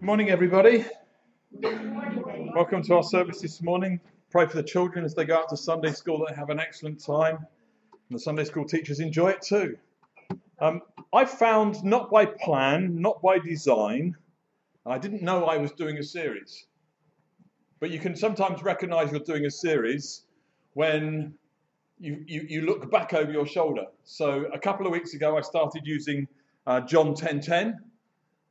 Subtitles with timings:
[0.00, 0.84] Morning, everybody.
[1.62, 4.00] Welcome to our service this morning.
[4.28, 7.02] Pray for the children as they go out to Sunday school they have an excellent
[7.02, 7.36] time.
[7.36, 9.78] And the Sunday school teachers enjoy it too.
[10.58, 14.16] Um, I found, not by plan, not by design,
[14.84, 16.66] I didn't know I was doing a series.
[17.78, 20.22] But you can sometimes recognize you're doing a series
[20.74, 21.34] when
[22.00, 23.86] you, you, you look back over your shoulder.
[24.02, 26.26] So a couple of weeks ago, I started using
[26.66, 27.74] uh, John 10:10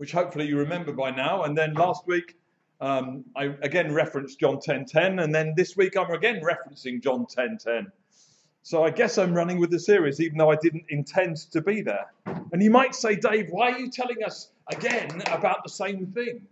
[0.04, 1.44] which hopefully you remember by now.
[1.44, 2.36] And then last week,
[2.82, 7.90] um, I again referenced John 10:10, and then this week I'm again referencing John 10:10.
[8.64, 11.80] So I guess I'm running with the series, even though I didn't intend to be
[11.80, 12.12] there.
[12.52, 16.46] And you might say, Dave, why are you telling us again about the same thing?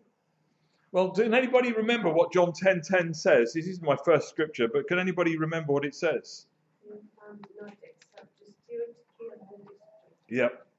[0.93, 3.51] Well, can anybody remember what John 10:10 says?
[3.51, 6.45] This is my first scripture, but can anybody remember what it says?
[10.29, 10.70] Yep.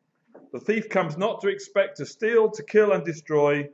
[0.53, 3.69] The thief comes not to expect to steal, to kill, and destroy.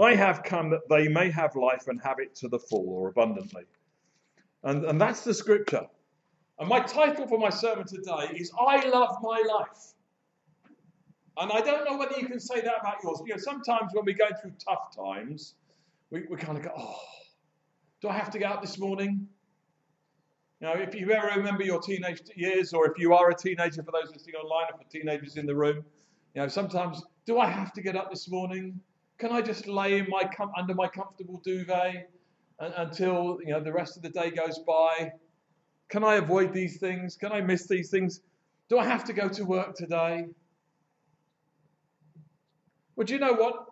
[0.00, 3.08] I have come that they may have life and have it to the full or
[3.08, 3.64] abundantly.
[4.64, 5.86] And, and that's the scripture.
[6.58, 9.92] And my title for my sermon today is I Love My Life.
[11.36, 13.20] And I don't know whether you can say that about yours.
[13.26, 15.54] You know, sometimes when we go through tough times,
[16.10, 17.00] we, we kind of go, oh,
[18.00, 19.26] do I have to get up this morning?
[20.60, 23.82] You know, if you ever remember your teenage years, or if you are a teenager,
[23.82, 25.84] for those listening online, or for teenagers in the room,
[26.34, 28.80] you know, sometimes, do I have to get up this morning?
[29.18, 32.10] Can I just lay my com- under my comfortable duvet
[32.58, 35.12] until you know the rest of the day goes by?
[35.88, 37.16] Can I avoid these things?
[37.16, 38.20] Can I miss these things?
[38.68, 40.26] Do I have to go to work today?
[42.96, 43.66] Well, do you know what?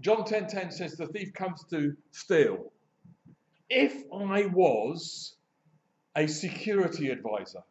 [0.00, 2.72] John 10:10 10, 10 says the thief comes to steal.
[3.70, 5.36] If I was
[6.14, 7.62] a security advisor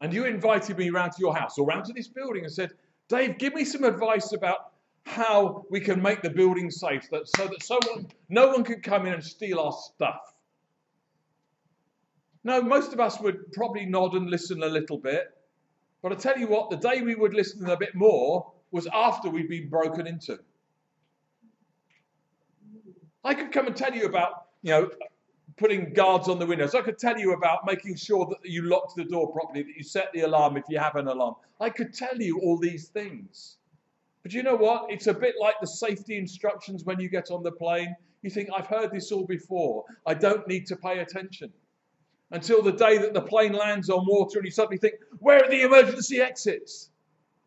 [0.00, 2.70] and you invited me around to your house or around to this building and said,
[3.08, 4.72] Dave, give me some advice about
[5.06, 9.12] how we can make the building safe so that someone, no one can come in
[9.12, 10.34] and steal our stuff.
[12.42, 15.36] No, most of us would probably nod and listen a little bit.
[16.02, 19.30] But I tell you what, the day we would listen a bit more was after
[19.30, 20.38] we'd been broken into.
[23.24, 24.90] I could come and tell you about, you know,
[25.56, 26.74] putting guards on the windows.
[26.74, 29.84] I could tell you about making sure that you locked the door properly, that you
[29.84, 31.34] set the alarm if you have an alarm.
[31.60, 33.58] I could tell you all these things.
[34.22, 34.90] But you know what?
[34.90, 37.94] It's a bit like the safety instructions when you get on the plane.
[38.22, 39.84] You think, I've heard this all before.
[40.06, 41.52] I don't need to pay attention.
[42.30, 45.50] Until the day that the plane lands on water and you suddenly think, where are
[45.50, 46.90] the emergency exits?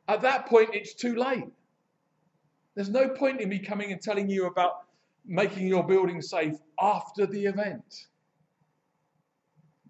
[0.08, 1.48] At that point, it's too late.
[2.76, 4.87] There's no point in me coming and telling you about
[5.28, 8.08] making your building safe after the event.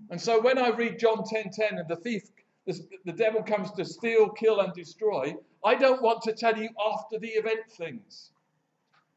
[0.09, 2.23] And so when I read John 10:10 10, and the thief,
[2.65, 6.69] the, the devil comes to steal, kill, and destroy, I don't want to tell you
[6.93, 8.31] after the event things.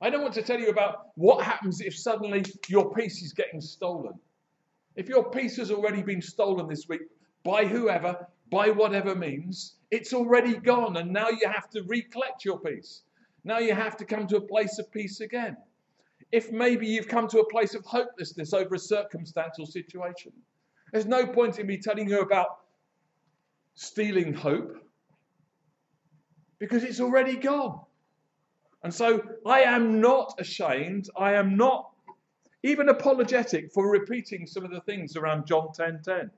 [0.02, 3.60] I don't want to tell you about what happens if suddenly your peace is getting
[3.60, 4.14] stolen.
[4.96, 7.02] If your peace has already been stolen this week
[7.44, 12.58] by whoever, by whatever means, it's already gone, and now you have to recollect your
[12.58, 13.02] peace.
[13.44, 15.56] Now you have to come to a place of peace again
[16.32, 20.32] if maybe you've come to a place of hopelessness over a circumstantial situation.
[20.92, 22.58] There's no point in me telling you about
[23.74, 24.76] stealing hope
[26.58, 27.80] because it's already gone.
[28.82, 31.90] And so I am not ashamed, I am not
[32.62, 36.02] even apologetic for repeating some of the things around John 10:10.
[36.04, 36.30] 10,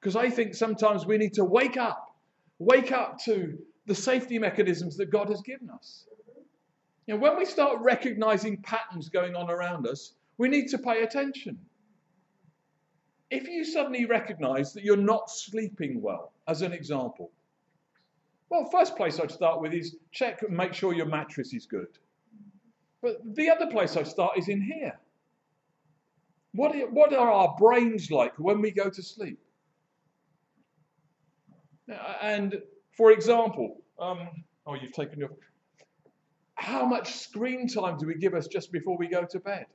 [0.00, 2.14] because I think sometimes we need to wake up,
[2.58, 6.06] wake up to the safety mechanisms that God has given us.
[7.06, 11.02] You know, when we start recognizing patterns going on around us, we need to pay
[11.02, 11.58] attention.
[13.30, 17.30] If you suddenly recognize that you're not sleeping well, as an example,
[18.48, 21.88] well, first place I'd start with is check and make sure your mattress is good.
[23.02, 24.98] But the other place I start is in here.
[26.52, 29.38] What what are our brains like when we go to sleep?
[32.22, 32.62] And
[32.96, 34.28] for example, um,
[34.66, 35.30] oh, you've taken your
[36.64, 39.66] how much screen time do we give us just before we go to bed?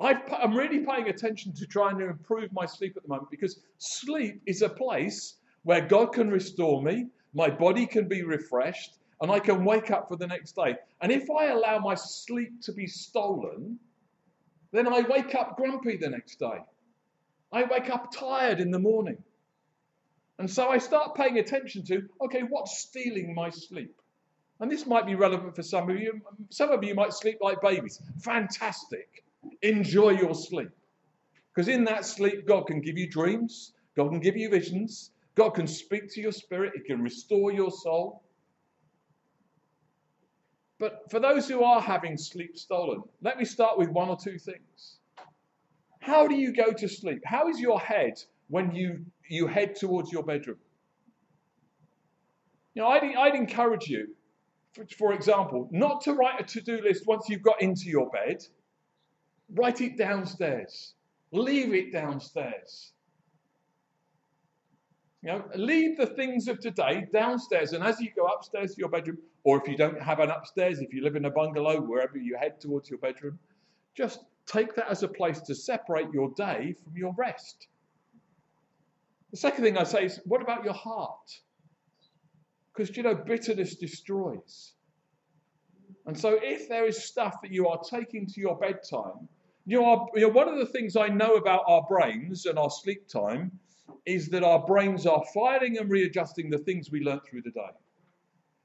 [0.00, 0.12] i
[0.42, 4.40] am really paying attention to trying to improve my sleep at the moment because sleep
[4.46, 9.38] is a place where God can restore me, my body can be refreshed, and I
[9.38, 10.76] can wake up for the next day.
[11.02, 13.78] And if I allow my sleep to be stolen,
[14.72, 16.60] then I wake up grumpy the next day.
[17.52, 19.18] I wake up tired in the morning.
[20.38, 23.99] And so I start paying attention to okay, what's stealing my sleep?
[24.60, 26.20] And this might be relevant for some of you.
[26.50, 28.00] Some of you might sleep like babies.
[28.22, 29.24] Fantastic.
[29.62, 30.70] Enjoy your sleep.
[31.54, 35.50] Because in that sleep, God can give you dreams, God can give you visions, God
[35.50, 38.22] can speak to your spirit, He can restore your soul.
[40.78, 44.38] But for those who are having sleep stolen, let me start with one or two
[44.38, 44.98] things.
[46.00, 47.20] How do you go to sleep?
[47.24, 48.14] How is your head
[48.48, 50.56] when you, you head towards your bedroom?
[52.74, 54.14] You know, I'd, I'd encourage you,
[54.96, 58.44] for, example, not to write a to do list once you've got into your bed.
[59.54, 60.94] Write it downstairs.
[61.32, 62.92] Leave it downstairs.
[65.22, 68.88] You know, leave the things of today downstairs, and as you go upstairs to your
[68.88, 72.16] bedroom, or if you don't have an upstairs, if you live in a bungalow, wherever
[72.16, 73.38] you head towards your bedroom,
[73.94, 77.66] just take that as a place to separate your day from your rest.
[79.30, 81.40] The second thing I say is, what about your heart?
[82.74, 84.72] Because you know, bitterness destroys.
[86.06, 89.28] And so, if there is stuff that you are taking to your bedtime,
[89.66, 92.70] you know, you know, one of the things I know about our brains and our
[92.70, 93.52] sleep time
[94.06, 97.70] is that our brains are firing and readjusting the things we learnt through the day.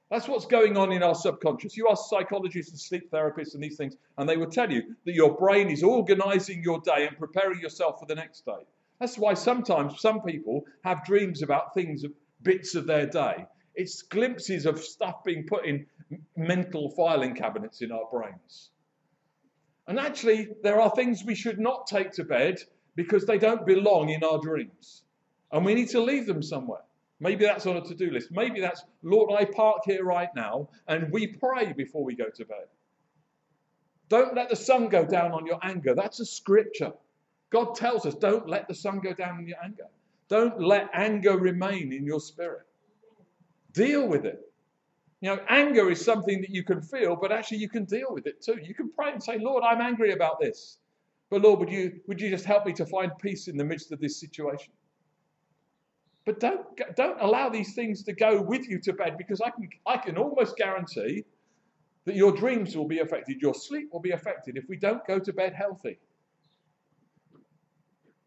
[0.10, 1.76] That's what's going on in our subconscious.
[1.76, 5.16] You ask psychologists and sleep therapists and these things, and they will tell you that
[5.16, 8.66] your brain is organizing your day and preparing yourself for the next day.
[9.00, 12.06] That's why sometimes some people have dreams about things,
[12.44, 13.46] bits of their day.
[13.76, 15.86] It's glimpses of stuff being put in
[16.36, 18.70] mental filing cabinets in our brains.
[19.88, 22.60] And actually, there are things we should not take to bed
[22.96, 25.04] because they don't belong in our dreams.
[25.52, 26.82] And we need to leave them somewhere.
[27.20, 28.30] Maybe that's on a to do list.
[28.32, 32.46] Maybe that's, Lord, I park here right now and we pray before we go to
[32.46, 32.68] bed.
[34.10, 35.96] Don't let the sun go down on your anger.
[35.96, 36.94] That's a scripture.
[37.52, 39.88] God tells us, don't let the sun go down in your anger.
[40.28, 42.66] Don't let anger remain in your spirit.
[43.76, 44.40] Deal with it.
[45.22, 48.28] You know, anger is something that you can feel, but actually you can deal with
[48.28, 48.60] it too.
[48.62, 50.78] You can pray and say, Lord, I'm angry about this.
[51.30, 53.92] But Lord, would you, would you just help me to find peace in the midst
[53.92, 54.72] of this situation?
[56.26, 59.70] But don't, don't allow these things to go with you to bed because I can,
[59.86, 61.24] I can almost guarantee
[62.06, 65.20] that your dreams will be affected, your sleep will be affected if we don't go
[65.20, 65.98] to bed healthy.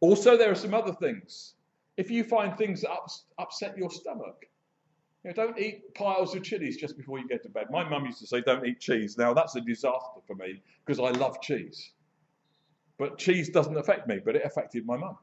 [0.01, 1.55] Also, there are some other things.
[1.97, 4.48] If you find things that ups, upset your stomach,
[5.29, 7.67] know, don't eat piles of chilies just before you get to bed.
[7.71, 9.17] My mum used to say, don't eat cheese.
[9.17, 11.93] Now, that's a disaster for me because I love cheese.
[12.99, 15.17] But cheese doesn't affect me, but it affected my mum.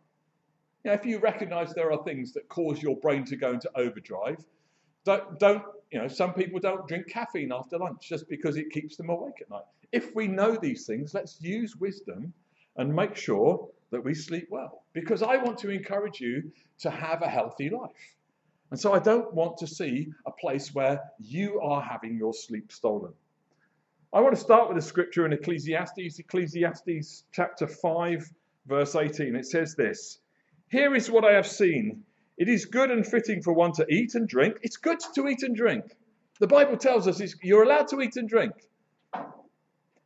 [0.86, 4.44] Know, if you recognize there are things that cause your brain to go into overdrive,
[5.04, 8.96] don't, don't, you know, some people don't drink caffeine after lunch just because it keeps
[8.96, 9.64] them awake at night.
[9.92, 12.34] If we know these things, let's use wisdom
[12.78, 14.84] and make sure that we sleep well.
[14.94, 18.15] Because I want to encourage you to have a healthy life.
[18.72, 22.72] And so I don't want to see a place where you are having your sleep
[22.72, 23.14] stolen.
[24.12, 28.30] I want to start with a scripture in Ecclesiastes, Ecclesiastes chapter 5,
[28.66, 29.36] verse 18.
[29.36, 30.20] It says this
[30.70, 32.04] here is what I have seen.
[32.38, 34.58] It is good and fitting for one to eat and drink.
[34.62, 35.96] It's good to eat and drink.
[36.40, 38.54] The Bible tells us you're allowed to eat and drink.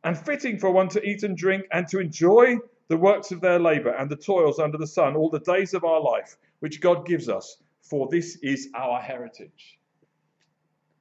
[0.04, 2.58] And fitting for one to eat and drink and to enjoy
[2.88, 5.84] the works of their labor and the toils under the sun all the days of
[5.84, 9.78] our life, which God gives us, for this is our heritage.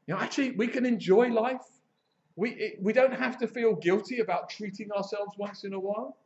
[0.08, 1.62] You know, actually, we can enjoy life.
[2.36, 6.18] We, we don't have to feel guilty about treating ourselves once in a while.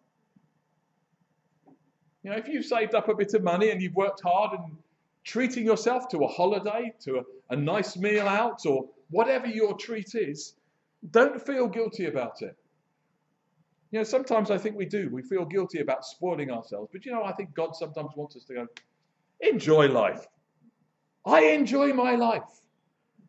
[2.23, 4.77] You know, if you've saved up a bit of money and you've worked hard and
[5.23, 10.15] treating yourself to a holiday, to a, a nice meal out, or whatever your treat
[10.15, 10.53] is,
[11.11, 12.55] don't feel guilty about it.
[13.91, 15.09] You know, sometimes I think we do.
[15.11, 16.89] We feel guilty about spoiling ourselves.
[16.91, 18.67] But you know, I think God sometimes wants us to go,
[19.41, 20.25] enjoy life.
[21.25, 22.61] I enjoy my life.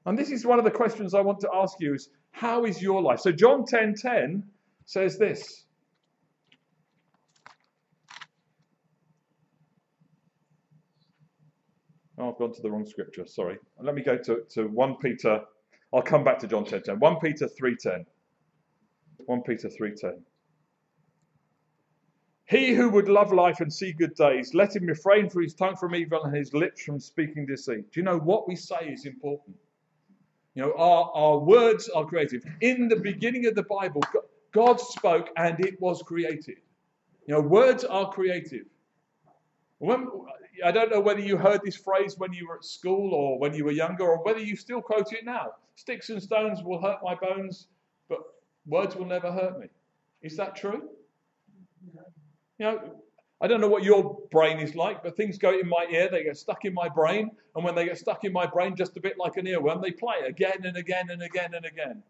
[0.07, 2.83] And this is one of the questions I want to ask you is how is
[2.83, 3.21] your life?
[3.21, 4.43] So John 10:10 10
[4.85, 5.65] says this.
[12.19, 13.27] Oh, I've gone to the wrong scripture.
[13.27, 13.59] Sorry.
[13.81, 15.41] Let me go to, to 1 Peter.
[15.93, 16.99] I'll come back to John 10 10.
[16.99, 18.05] 1 Peter 3.10.
[19.27, 20.21] 1 Peter 3.10.
[22.47, 25.77] He who would love life and see good days, let him refrain from his tongue
[25.77, 27.91] from evil and his lips from speaking deceit.
[27.91, 29.57] Do you know what we say is important?
[30.55, 32.45] You know, our, our words are creative.
[32.61, 34.03] In the beginning of the Bible,
[34.53, 36.59] God spoke and it was created.
[37.27, 38.67] You know, words are creative.
[39.79, 40.07] When,
[40.65, 43.55] I don't know whether you heard this phrase when you were at school or when
[43.55, 45.53] you were younger or whether you still quote it now.
[45.77, 47.69] Sticks and stones will hurt my bones,
[48.09, 48.19] but
[48.67, 49.67] words will never hurt me.
[50.23, 50.91] Is that true?
[52.59, 53.03] You know,
[53.41, 56.23] I don't know what your brain is like, but things go in my ear, they
[56.25, 59.01] get stuck in my brain, and when they get stuck in my brain, just a
[59.01, 62.03] bit like an earworm, they play again and again and again and again.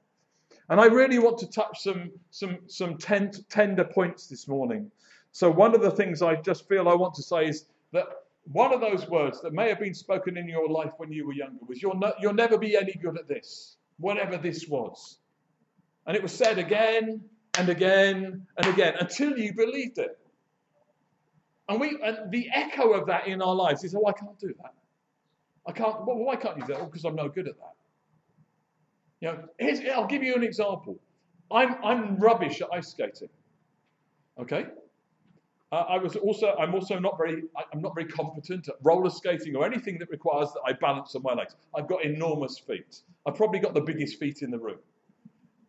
[0.68, 4.90] And I really want to touch some some some tender points this morning.
[5.32, 8.06] So one of the things I just feel I want to say is that
[8.52, 11.32] one of those words that may have been spoken in your life when you were
[11.32, 15.18] younger was you'll, no, you'll never be any good at this, whatever this was.
[16.06, 17.22] And it was said again
[17.58, 20.18] and again and again until you believed it.
[21.68, 24.54] And we and the echo of that in our lives is, oh, I can't do
[24.62, 24.75] that.
[25.66, 26.06] I can't.
[26.06, 26.85] Well, why can't you do that?
[26.85, 27.75] Because I'm no good at that.
[29.21, 30.99] You know, I'll give you an example.
[31.50, 33.30] I'm I'm rubbish at ice skating.
[34.38, 34.66] Okay.
[35.73, 39.56] Uh, I was also I'm also not very I'm not very competent at roller skating
[39.56, 41.56] or anything that requires that I balance on my legs.
[41.75, 43.00] I've got enormous feet.
[43.26, 44.78] I've probably got the biggest feet in the room.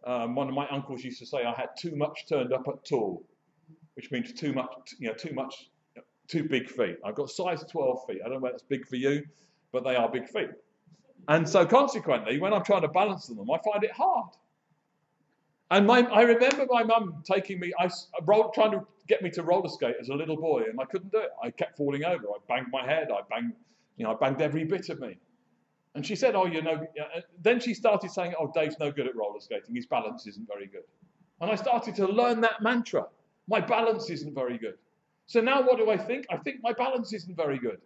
[0.06, 2.86] Um, one of my uncles used to say I had too much turned up at
[2.86, 3.24] tall,
[3.96, 5.72] which means too much, you know, too much,
[6.27, 6.98] too big feet.
[7.05, 8.22] I've got size 12 feet.
[8.24, 9.25] I don't know whether that's big for you,
[9.72, 10.50] but they are big feet.
[11.27, 14.29] And so consequently, when I'm trying to balance them, I find it hard.
[15.72, 17.89] And my, I remember my mum taking me, I,
[18.53, 21.20] trying to get me to roller skate as a little boy, and I couldn't do
[21.20, 21.32] it.
[21.41, 22.25] I kept falling over.
[22.27, 23.10] I banged my head.
[23.12, 23.53] I banged,
[23.98, 25.17] you know, I banged every bit of me.
[25.96, 26.86] And she said, Oh, you know,
[27.41, 29.74] then she started saying, Oh, Dave's no good at roller skating.
[29.74, 30.84] His balance isn't very good.
[31.41, 33.08] And I started to learn that mantra.
[33.48, 34.75] My balance isn't very good.
[35.27, 36.25] So now what do I think?
[36.29, 37.79] I think my balance isn't very good.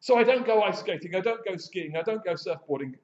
[0.00, 2.94] So I don't go ice skating, I don't go skiing, I don't go surfboarding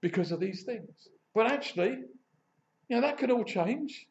[0.00, 1.08] because of these things.
[1.34, 1.90] But actually,
[2.88, 4.08] you know, that could all change.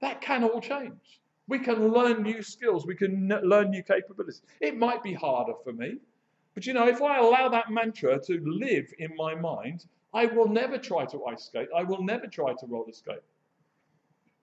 [0.00, 1.20] That can all change.
[1.48, 4.42] We can learn new skills, we can learn new capabilities.
[4.60, 5.98] It might be harder for me,
[6.54, 10.48] but you know, if I allow that mantra to live in my mind, I will
[10.48, 11.68] never try to ice skate.
[11.76, 13.20] I will never try to roller skate.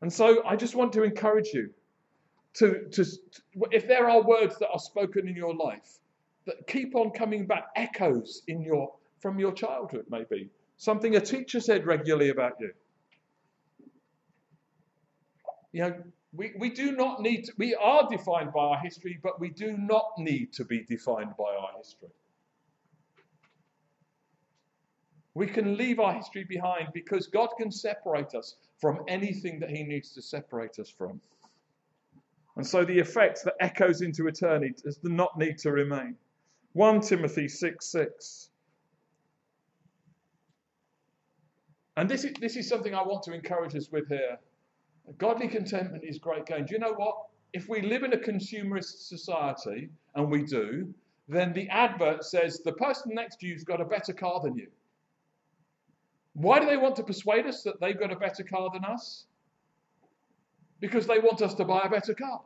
[0.02, 1.72] And so I just want to encourage you
[2.56, 3.06] to, to,
[3.72, 6.00] if there are words that are spoken in your life
[6.46, 11.60] that keep on coming back, echoes in your from your childhood, maybe something a teacher
[11.60, 12.72] said regularly about you.
[15.72, 15.96] You know,
[16.34, 19.78] we, we do not need, to, we are defined by our history, but we do
[19.78, 22.10] not need to be defined by our history.
[25.36, 29.84] We can leave our history behind because God can separate us from anything that He
[29.84, 31.22] needs to separate us from.
[32.56, 36.16] And so the effect that echoes into eternity does not need to remain.
[36.74, 38.50] 1 Timothy 6 6.
[41.96, 44.38] And this is, this is something I want to encourage us with here.
[45.18, 46.66] Godly contentment is great gain.
[46.66, 47.16] Do you know what?
[47.54, 50.94] If we live in a consumerist society, and we do,
[51.28, 54.68] then the advert says the person next to you's got a better car than you.
[56.34, 59.26] Why do they want to persuade us that they've got a better car than us?
[60.80, 62.42] Because they want us to buy a better car.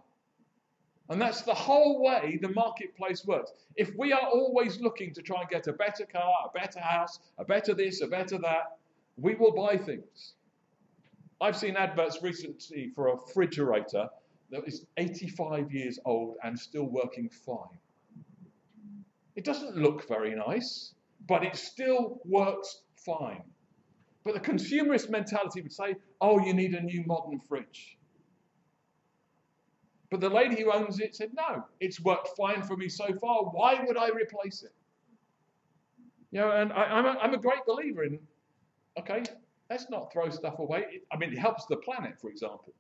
[1.10, 3.52] And that's the whole way the marketplace works.
[3.76, 7.20] If we are always looking to try and get a better car, a better house,
[7.38, 8.78] a better this, a better that,
[9.16, 10.34] we will buy things.
[11.40, 14.10] I've seen adverts recently for a refrigerator
[14.52, 17.80] that is 85 years old and still working fine.
[19.36, 20.94] It doesn't look very nice,
[21.28, 23.44] but it still works fine.
[24.24, 27.97] But the consumerist mentality would say, oh, you need a new modern fridge.
[30.10, 33.44] But the lady who owns it said, no, it's worked fine for me so far.
[33.44, 34.74] Why would I replace it?
[36.32, 38.20] You know, and I, am a, I'm a great believer in,
[38.98, 39.24] okay,
[39.70, 41.02] let's not throw stuff away.
[41.12, 42.74] I mean, it helps the planet, for example.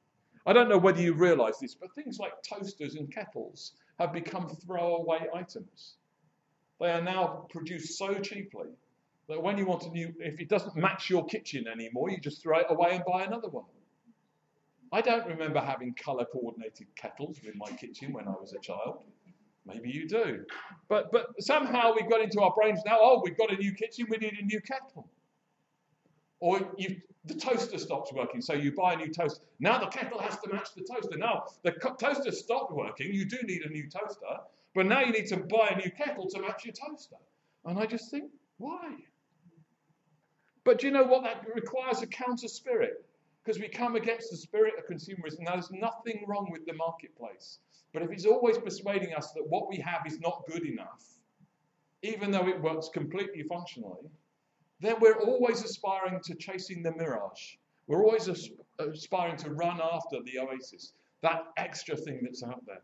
[0.46, 4.48] I don't know whether you realize this, but things like toasters and kettles have become
[4.48, 5.96] throwaway items.
[6.80, 8.70] They are now produced so cheaply
[9.28, 12.42] that when you want a new, if it doesn't match your kitchen anymore, you just
[12.42, 13.66] throw it away and buy another one.
[14.92, 19.04] I don't remember having color coordinated kettles in my kitchen when I was a child.
[19.66, 20.46] Maybe you do.
[20.88, 24.08] But, but somehow we've got into our brains now, oh, we've got a new kitchen,
[24.10, 25.10] we need a new kettle.
[26.40, 29.44] Or you, the toaster stops working, so you buy a new toaster.
[29.60, 31.18] Now the kettle has to match the toaster.
[31.18, 34.38] Now the toaster stopped working, you do need a new toaster,
[34.74, 37.18] but now you need to buy a new kettle to match your toaster.
[37.66, 38.96] And I just think, why?
[40.64, 41.24] But do you know what?
[41.24, 43.07] That requires a counter spirit
[43.48, 45.40] because we come against the spirit of consumerism.
[45.40, 47.60] Now, there's nothing wrong with the marketplace.
[47.94, 51.06] But if it's always persuading us that what we have is not good enough,
[52.04, 54.10] even though it works completely functionally,
[54.82, 57.56] then we're always aspiring to chasing the mirage.
[57.88, 58.30] We're always
[58.80, 62.82] aspiring to run after the oasis, that extra thing that's out there.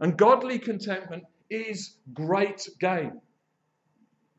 [0.00, 3.18] And godly contentment is great gain.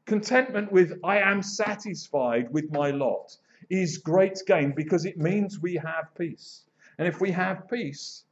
[0.05, 3.35] Contentment with, I am satisfied with my lot,
[3.73, 6.65] is great gain because it means we have peace.
[6.99, 8.23] And if we have peace,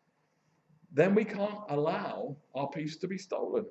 [0.93, 3.65] then we can't allow our peace to be stolen.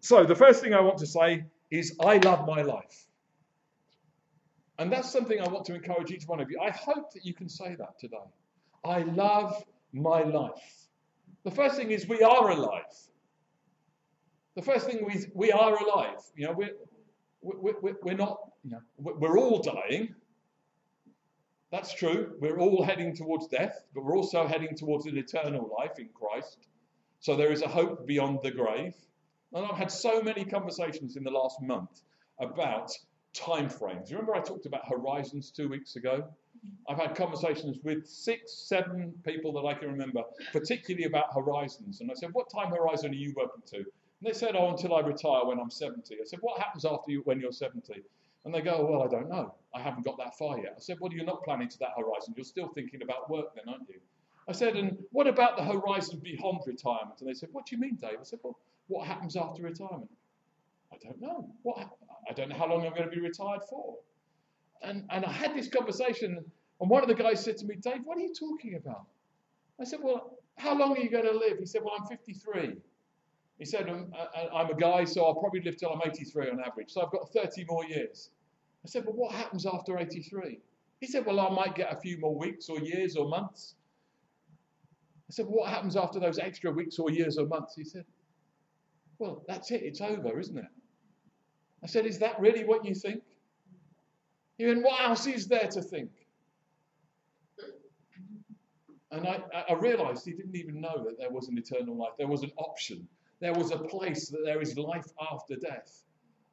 [0.00, 3.06] So, the first thing I want to say is I love my life.
[4.78, 6.58] And that's something I want to encourage each one of you.
[6.62, 8.28] I hope that you can say that today.
[8.84, 9.62] I love
[9.92, 10.88] my life.
[11.44, 12.96] The first thing is we are alive.
[14.54, 16.20] The first thing is we are alive.
[16.34, 16.70] You know, we're,
[18.02, 20.14] we're, not, you know, we're all dying,
[21.70, 22.34] That's true.
[22.40, 26.68] We're all heading towards death, but we're also heading towards an eternal life in Christ.
[27.20, 28.94] So there is a hope beyond the grave.
[29.52, 32.02] And I've had so many conversations in the last month
[32.40, 32.92] about
[33.34, 34.10] time frames.
[34.12, 36.24] Remember, I talked about horizons two weeks ago?
[36.88, 40.22] I've had conversations with six, seven people that I can remember,
[40.52, 42.00] particularly about horizons.
[42.00, 43.84] And I said, What time horizon are you working to?
[44.26, 46.16] And they said, Oh, until I retire when I'm 70.
[46.16, 48.02] I said, What happens after you when you're 70?
[48.44, 49.54] And they go, Well, I don't know.
[49.72, 50.74] I haven't got that far yet.
[50.76, 52.34] I said, Well, you're not planning to that horizon.
[52.36, 54.00] You're still thinking about work then, aren't you?
[54.48, 57.20] I said, And what about the horizon beyond retirement?
[57.20, 58.16] And they said, What do you mean, Dave?
[58.20, 60.10] I said, Well, what happens after retirement?
[60.92, 61.48] I don't know.
[61.62, 61.88] What,
[62.28, 63.94] I don't know how long I'm going to be retired for.
[64.82, 66.44] And, and I had this conversation,
[66.80, 69.06] and one of the guys said to me, Dave, what are you talking about?
[69.80, 71.58] I said, Well, how long are you going to live?
[71.60, 72.76] He said, Well, I'm 53.
[73.58, 76.92] He said, I'm, a guy, so I'll probably live till I'm 83 on average.
[76.92, 78.30] So I've got 30 more years.
[78.84, 80.60] I said, Well, what happens after 83?
[81.00, 83.74] He said, Well, I might get a few more weeks or years or months.
[85.28, 87.74] I said, well, What happens after those extra weeks or years or months?
[87.74, 88.04] He said,
[89.18, 89.82] Well, that's it.
[89.82, 90.68] It's over, isn't it?
[91.82, 93.22] I said, Is that really what you think?
[94.58, 96.10] He went, What else is there to think?
[99.10, 102.10] And I, I realized he didn't even know that there was an eternal life.
[102.18, 103.08] There was an option.
[103.40, 106.02] There was a place that there is life after death.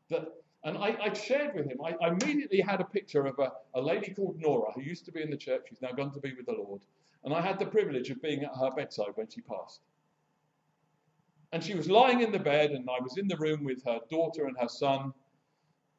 [0.10, 0.28] That
[0.66, 3.82] and I, I shared with him, I, I, immediately had a picture of a, a
[3.82, 5.63] lady called Nora who used to be in the church.
[5.68, 6.82] She's now gone to be with the Lord.
[7.25, 9.82] And I had the privilege of being at her bedside when she passed.
[11.52, 14.00] And she was lying in the bed, and I was in the room with her
[14.10, 15.13] daughter and her son.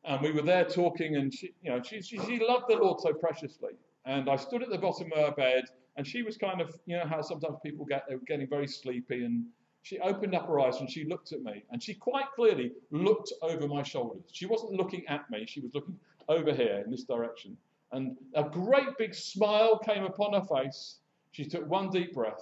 [0.05, 3.01] And we were there talking, and she, you know, she, she, she loved the Lord
[3.01, 3.73] so preciously.
[4.07, 5.65] And I stood at the bottom of her bed,
[5.97, 8.67] and she was kind of, you know, how sometimes people get, they were getting very
[8.67, 9.45] sleepy, and
[9.85, 13.35] she opened up her eyes and she looked at me, and she quite clearly looked
[13.43, 14.23] over my shoulders.
[14.33, 17.55] She wasn't looking at me, she was looking over here in this direction.
[17.93, 21.01] And a great big smile came upon her face.
[21.33, 22.41] She took one deep breath,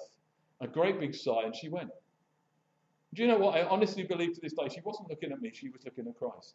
[0.61, 1.91] a great big sigh, and she went.
[3.13, 3.57] Do you know what?
[3.57, 6.17] I honestly believe to this day she wasn't looking at me, she was looking at
[6.17, 6.55] Christ.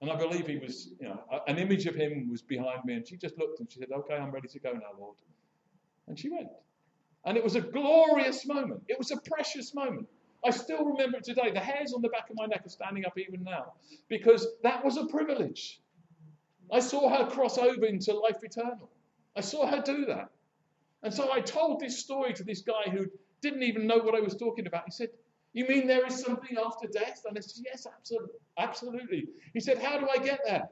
[0.00, 3.06] And I believe he was, you know, an image of him was behind me, and
[3.06, 5.14] she just looked and she said, Okay, I'm ready to go now, Lord.
[6.08, 6.48] And she went.
[7.24, 8.82] And it was a glorious moment.
[8.88, 10.06] It was a precious moment.
[10.44, 11.50] I still remember it today.
[11.50, 13.72] The hairs on the back of my neck are standing up even now
[14.08, 15.80] because that was a privilege.
[16.70, 18.90] I saw her cross over into life eternal.
[19.36, 20.28] I saw her do that.
[21.02, 23.06] And so I told this story to this guy who
[23.40, 24.84] didn't even know what I was talking about.
[24.86, 25.08] He said,
[25.52, 27.22] You mean there is something after death?
[27.28, 28.38] And I said, Yes, absolutely.
[28.58, 29.24] absolutely.
[29.52, 30.68] He said, How do I get there?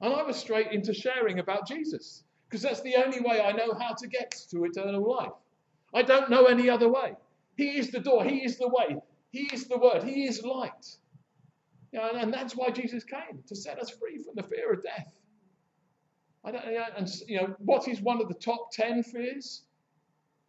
[0.00, 3.74] And I was straight into sharing about Jesus because that's the only way I know
[3.74, 5.32] how to get to eternal life.
[5.94, 7.14] I don't know any other way.
[7.56, 8.24] He is the door.
[8.24, 8.96] He is the way.
[9.30, 10.02] He is the word.
[10.02, 10.96] He is light.
[11.92, 14.82] You know, and that's why Jesus came to set us free from the fear of
[14.82, 15.06] death.
[16.44, 16.64] I don't,
[16.96, 19.62] and you know what is one of the top ten fears?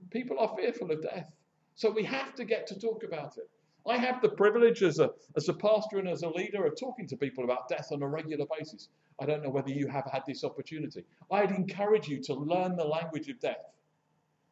[0.10, 1.32] People are fearful of death,
[1.76, 3.50] so we have to get to talk about it.
[3.88, 7.08] I have the privilege as a as a pastor and as a leader of talking
[7.08, 8.90] to people about death on a regular basis.
[9.22, 11.06] I don't know whether you have had this opportunity.
[11.32, 13.64] I'd encourage you to learn the language of death.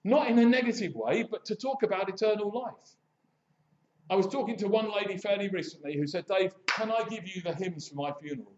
[0.03, 2.95] Not in a negative way, but to talk about eternal life.
[4.09, 7.41] I was talking to one lady fairly recently who said, Dave, can I give you
[7.41, 8.53] the hymns for my funeral?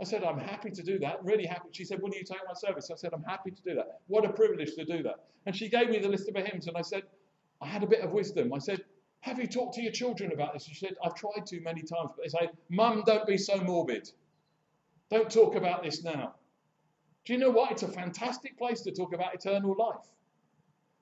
[0.00, 1.24] I said, I'm happy to do that.
[1.24, 1.68] Really happy.
[1.72, 2.90] She said, Will you take my service?
[2.90, 4.00] I said, I'm happy to do that.
[4.08, 5.24] What a privilege to do that.
[5.46, 7.04] And she gave me the list of her hymns, and I said,
[7.62, 8.52] I had a bit of wisdom.
[8.52, 8.84] I said,
[9.20, 10.64] Have you talked to your children about this?
[10.64, 14.10] She said, I've tried to many times, but they say, Mum, don't be so morbid.
[15.08, 16.34] Don't talk about this now.
[17.24, 17.70] Do you know what?
[17.72, 20.06] It's a fantastic place to talk about eternal life.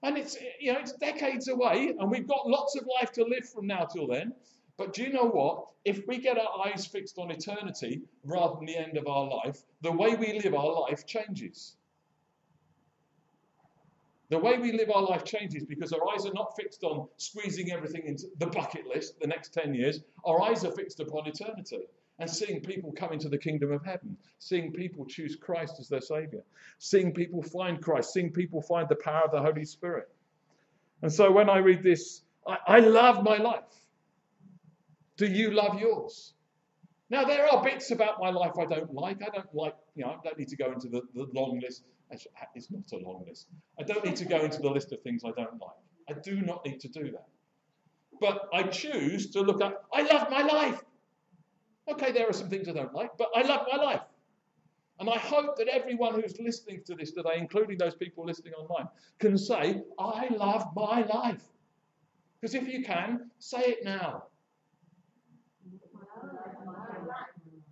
[0.05, 3.25] And it's, eh, you know, it's decades away, and we've got lots of life to
[3.25, 4.35] live from now till then.
[4.77, 5.67] But do you know what?
[5.87, 9.63] If we get our eyes fixed on eternity rather than the end of our life,
[9.81, 11.77] the way we live our life changes.
[14.29, 17.71] The way we live our life changes because our eyes are not fixed on squeezing
[17.73, 20.01] everything into the bucket list the next 10 years.
[20.25, 21.87] Our eyes are fixed upon eternity
[22.19, 26.01] and seeing people come into the kingdom of heaven, seeing people choose Christ as their
[26.01, 26.43] Savior,
[26.79, 30.09] seeing people find Christ, seeing people find the power of the Holy Spirit.
[31.03, 33.65] And so when I read this, I, I love my life.
[35.17, 36.33] Do you love yours?
[37.11, 39.23] Now, there are bits about my life I don't like.
[39.23, 41.85] I don't like, you know, I don't need to go into the, the long list.
[42.11, 43.49] It's not a long list.
[43.79, 45.77] I don't need to go into the list of things I don't like.
[46.09, 47.27] I do not need to do that.
[48.21, 50.81] But I choose to look at, I love my life.
[51.91, 54.01] Okay, there are some things I don't like, but I love my life.
[55.01, 58.89] And I hope that everyone who's listening to this today, including those people listening online,
[59.19, 61.43] can say, I love my life.
[62.41, 64.25] Because if you can, say it now.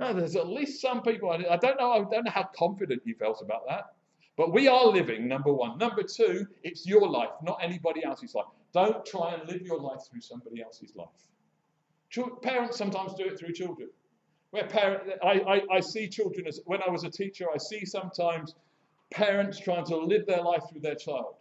[0.00, 1.30] No, there's at least some people.
[1.30, 1.92] I don't know.
[1.92, 3.94] I don't know how confident you felt about that,
[4.36, 5.78] But we are living, number one.
[5.78, 8.46] Number two, it's your life, not anybody else's life.
[8.72, 11.08] Don't try and live your life through somebody else's life.
[12.42, 13.90] Parents sometimes do it through children.
[14.52, 17.86] Where parent, I, I, I see children as when I was a teacher, I see
[17.86, 18.54] sometimes
[19.10, 21.36] parents trying to live their life through their child.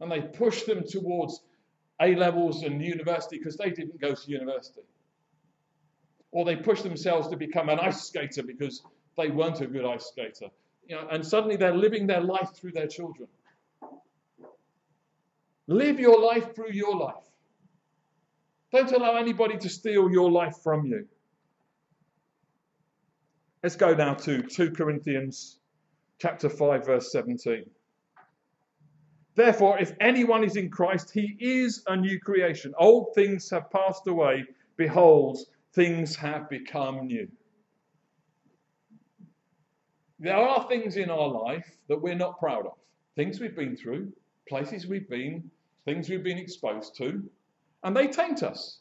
[0.00, 1.42] And they push them towards
[2.00, 4.80] A levels and university because they didn't go to university.
[6.32, 8.82] Or they push themselves to become an ice skater because
[9.18, 10.48] they weren't a good ice skater.
[10.88, 13.28] You know, and suddenly they're living their life through their children.
[15.66, 17.24] Live your life through your life.
[18.72, 21.06] Don't allow anybody to steal your life from you.
[23.64, 25.58] Let's go now to 2 Corinthians
[26.18, 27.64] chapter 5 verse 17.
[29.36, 32.74] Therefore, if anyone is in Christ, he is a new creation.
[32.78, 34.44] Old things have passed away.
[34.76, 35.38] Behold,
[35.72, 37.26] things have become new.
[40.18, 42.76] There are things in our life that we're not proud of.
[43.16, 44.12] Things we've been through,
[44.46, 45.50] places we've been,
[45.86, 47.22] things we've been exposed to,
[47.82, 48.80] and they taint us.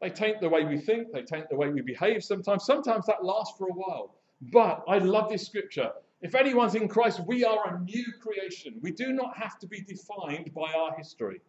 [0.00, 2.64] They taint the way we think, they taint the way we behave sometimes.
[2.64, 4.14] Sometimes that lasts for a while.
[4.52, 5.90] But I love this scripture.
[6.20, 8.74] If anyone's in Christ, we are a new creation.
[8.80, 11.40] We do not have to be defined by our history.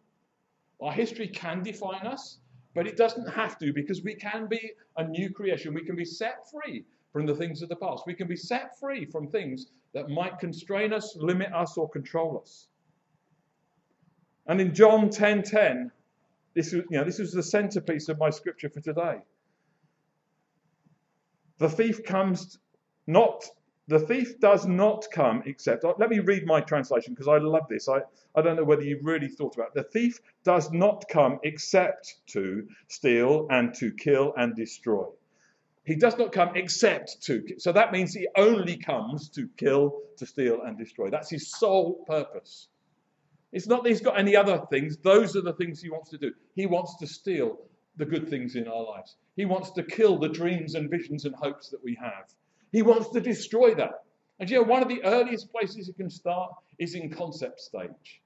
[0.82, 2.40] Our history can define us,
[2.74, 5.74] but it doesn't have to because we can be a new creation.
[5.74, 8.04] We can be set free from the things of the past.
[8.06, 12.40] We can be set free from things that might constrain us, limit us, or control
[12.42, 12.68] us.
[14.46, 15.92] And in John 10:10, 10, 10,
[16.60, 19.20] this, you know, this was the centerpiece of my scripture for today.
[21.58, 22.58] The thief comes
[23.08, 23.46] not,
[23.88, 27.68] the thief does not come except, uh, let me read my translation because I love
[27.70, 27.88] this.
[27.88, 28.02] I,
[28.36, 29.74] I don't know whether you really thought about it.
[29.76, 35.06] The thief does not come except to steal and to kill and destroy.
[35.86, 37.42] He does not come except to.
[37.58, 41.10] So that means he only comes to kill, to steal, and destroy.
[41.10, 42.68] That's his sole purpose.
[43.52, 44.98] It's not that he's got any other things.
[44.98, 46.32] Those are the things he wants to do.
[46.56, 47.58] He wants to steal
[47.98, 49.16] the good things in our lives.
[49.36, 52.34] He wants to kill the dreams and visions and hopes that we have.
[52.72, 54.04] He wants to destroy that.
[54.40, 58.22] And you know, one of the earliest places you can start is in concept stage.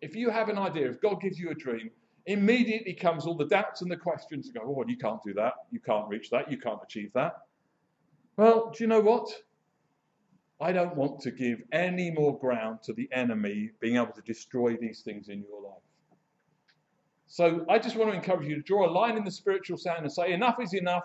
[0.00, 1.90] If you have an idea, if God gives you a dream,
[2.26, 5.54] immediately comes all the doubts and the questions and go, oh, you can't do that,
[5.70, 7.36] you can't reach that, you can't achieve that.
[8.36, 9.28] Well, do you know what?
[10.60, 14.76] I don't want to give any more ground to the enemy being able to destroy
[14.76, 15.82] these things in your life.
[17.26, 20.00] So I just want to encourage you to draw a line in the spiritual sand
[20.02, 21.04] and say, enough is enough.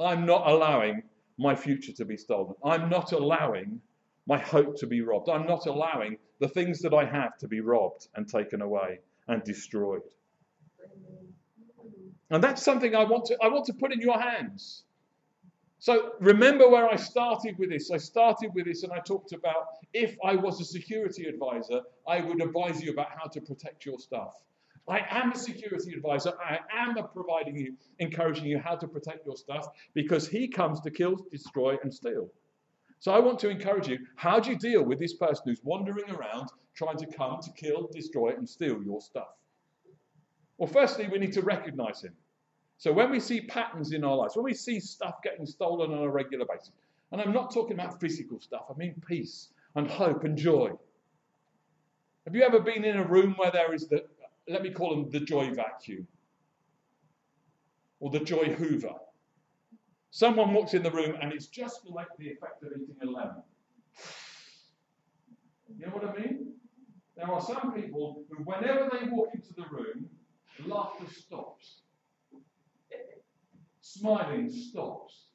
[0.00, 1.02] I'm not allowing
[1.38, 2.54] my future to be stolen.
[2.64, 3.80] I'm not allowing
[4.26, 5.28] my hope to be robbed.
[5.28, 9.42] I'm not allowing the things that I have to be robbed and taken away and
[9.44, 10.02] destroyed.
[12.30, 14.84] And that's something I want to I want to put in your hands.
[15.80, 17.90] So remember where I started with this.
[17.90, 22.20] I started with this and I talked about if I was a security advisor, I
[22.20, 24.34] would advise you about how to protect your stuff.
[24.88, 26.32] I am a security advisor.
[26.42, 30.90] I am providing you, encouraging you how to protect your stuff because he comes to
[30.90, 32.28] kill, destroy, and steal.
[32.98, 36.10] So I want to encourage you how do you deal with this person who's wandering
[36.10, 39.28] around trying to come to kill, destroy, and steal your stuff?
[40.56, 42.14] Well, firstly, we need to recognize him.
[42.78, 46.04] So when we see patterns in our lives, when we see stuff getting stolen on
[46.04, 46.70] a regular basis,
[47.10, 50.70] and I'm not talking about physical stuff, I mean peace and hope and joy.
[52.24, 54.04] Have you ever been in a room where there is the,
[54.46, 56.06] let me call them the joy vacuum
[57.98, 58.94] or the joy hoover?
[60.12, 63.42] Someone walks in the room and it's just like the effect of eating a lemon.
[65.76, 66.52] You know what I mean?
[67.16, 70.08] There are some people who, whenever they walk into the room,
[70.64, 71.80] laughter stops
[73.94, 75.28] smiling stops.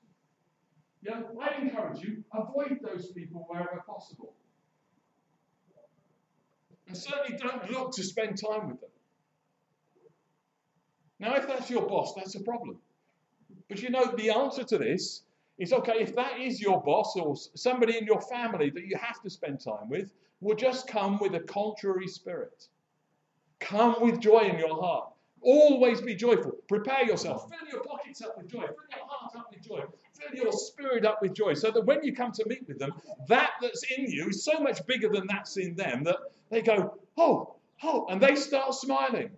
[1.02, 4.34] Yeah, I encourage you, avoid those people wherever possible.
[6.88, 8.90] And certainly don't look to spend time with them.
[11.20, 12.78] Now, if that's your boss, that's a problem.
[13.70, 15.24] But you know, the answer to this
[15.58, 19.22] is okay, if that is your boss or somebody in your family that you have
[19.24, 20.12] to spend time with,
[20.42, 22.68] will just come with a contrary spirit.
[23.60, 25.13] Come with joy in your heart.
[25.44, 26.54] Always be joyful.
[26.70, 27.50] Prepare yourself.
[27.50, 28.62] Fill your pockets up with joy.
[28.62, 29.82] Fill your heart up with joy.
[30.14, 31.54] Fill your spirit up with joy.
[31.54, 32.94] So that when you come to meet with them,
[33.28, 36.18] that that's in you is so much bigger than that's in them that
[36.50, 39.32] they go, oh, oh, and they start smiling.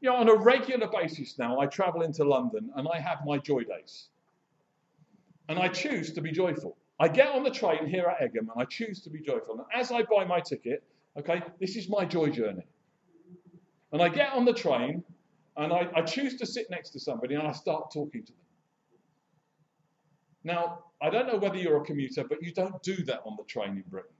[0.00, 3.38] You know, on a regular basis now, I travel into London and I have my
[3.38, 4.06] joy days.
[5.48, 6.76] And I choose to be joyful.
[7.00, 9.54] I get on the train here at Egham and I choose to be joyful.
[9.54, 10.84] And as I buy my ticket,
[11.18, 12.62] okay, this is my joy journey.
[13.92, 15.02] And I get on the train
[15.56, 18.40] and I, I choose to sit next to somebody and I start talking to them.
[20.44, 23.44] Now, I don't know whether you're a commuter, but you don't do that on the
[23.44, 24.12] train in Britain.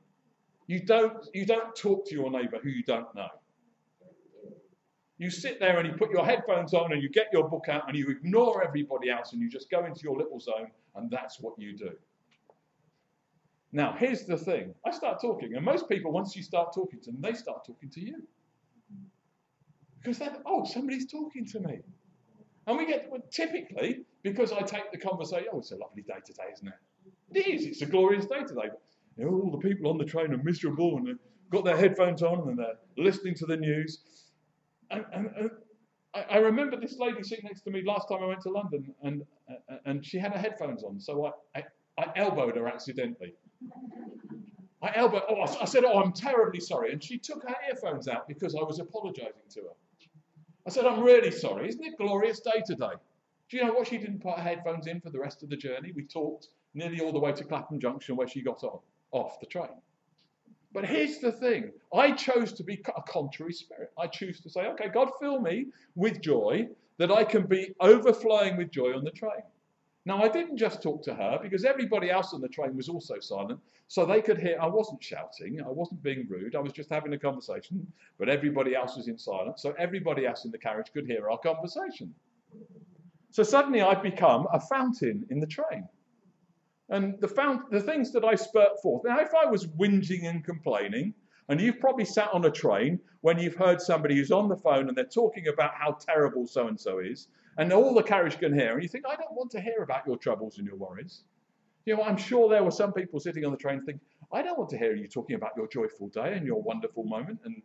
[0.67, 3.29] You don't, you don't talk to your neighbour who you don't know.
[5.19, 7.89] You sit there and you put your headphones on and you get your book out
[7.89, 11.41] and you ignore everybody else and you just go into your little zone and that's
[11.41, 11.91] what you do.
[13.73, 17.13] Now, here's the thing I start talking, and most people, once you start talking to
[17.13, 18.23] them, they start talking to you.
[20.03, 21.81] Because they're, oh, somebody's talking to me.
[22.67, 26.15] And we get, well, typically, because I take the conversation, oh, it's a lovely day
[26.25, 26.75] today, isn't it?
[27.33, 28.71] It is, it's a glorious day today.
[29.17, 31.19] You know, all the people on the train are miserable and they've
[31.51, 33.99] got their headphones on and they're listening to the news.
[34.91, 35.51] And, and, and
[36.15, 38.93] I, I, remember this lady sitting next to me last time I went to London,
[39.03, 41.65] and, uh, and she had her headphones on, so I, I,
[41.99, 43.35] I elbowed her accidentally.
[44.83, 46.93] I elbowed, oh, I, I said, oh, I'm terribly sorry.
[46.93, 49.75] And she took her earphones out because I was apologizing to her.
[50.71, 51.69] I said, I'm really sorry.
[51.69, 52.93] Isn't it a glorious day today?
[53.49, 53.89] Do you know what?
[53.89, 55.91] She didn't put her headphones in for the rest of the journey.
[55.93, 58.79] We talked nearly all the way to Clapham Junction where she got on,
[59.11, 59.83] off the train.
[60.73, 63.91] But here's the thing I chose to be a contrary spirit.
[63.99, 68.57] I choose to say, okay, God, fill me with joy that I can be overflowing
[68.57, 69.43] with joy on the train.
[70.07, 73.21] Now, I didn't just talk to her because everybody else on the train was also
[73.21, 76.89] silent, so they could hear I wasn't shouting, I wasn't being rude, I was just
[76.89, 77.87] having a conversation,
[78.19, 81.39] but everybody else was in silence, so everybody else in the carriage could hear our
[81.39, 82.15] conversation.
[83.31, 85.87] So suddenly I've become a fountain in the train.
[86.89, 89.03] And the, fount- the things that I spurt forth.
[89.05, 91.15] Now, if I was whinging and complaining,
[91.49, 94.89] and you've probably sat on a train when you've heard somebody who's on the phone
[94.89, 97.29] and they're talking about how terrible so and so is,
[97.61, 100.07] and all the carriage can hear, and you think, I don't want to hear about
[100.07, 101.25] your troubles and your worries.
[101.85, 104.01] You know, I'm sure there were some people sitting on the train thinking,
[104.33, 107.41] I don't want to hear you talking about your joyful day and your wonderful moment.
[107.45, 107.61] And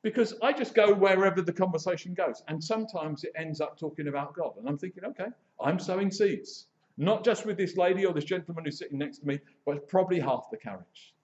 [0.00, 2.42] because I just go wherever the conversation goes.
[2.48, 4.52] And sometimes it ends up talking about God.
[4.56, 5.28] And I'm thinking, okay,
[5.60, 6.68] I'm sowing seeds.
[6.96, 10.18] Not just with this lady or this gentleman who's sitting next to me, but probably
[10.18, 11.14] half the carriage.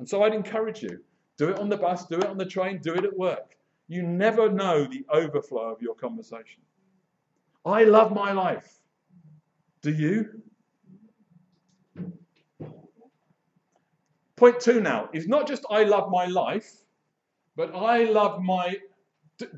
[0.00, 0.98] And so I'd encourage you
[1.36, 3.56] do it on the bus, do it on the train, do it at work.
[3.86, 6.63] You never know the overflow of your conversation.
[7.64, 8.78] I love my life.
[9.82, 10.42] Do you?
[14.36, 16.70] Point two now is not just I love my life,
[17.56, 18.76] but I love my.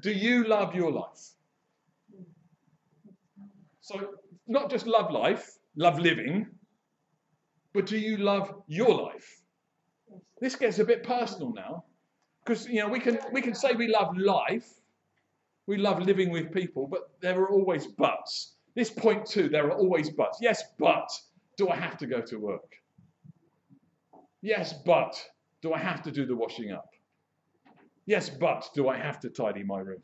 [0.01, 1.33] Do you love your life?
[3.81, 4.15] So,
[4.47, 6.47] not just love life, love living,
[7.73, 9.43] but do you love your life?
[10.41, 11.85] This gets a bit personal now.
[12.45, 14.69] Because you know we can we can say we love life,
[15.67, 18.55] we love living with people, but there are always buts.
[18.75, 20.39] This point too, there are always buts.
[20.41, 21.09] Yes, but
[21.57, 22.77] do I have to go to work?
[24.43, 25.21] Yes, but
[25.63, 26.91] do I have to do the washing up?
[28.05, 30.03] Yes, but do I have to tidy my room?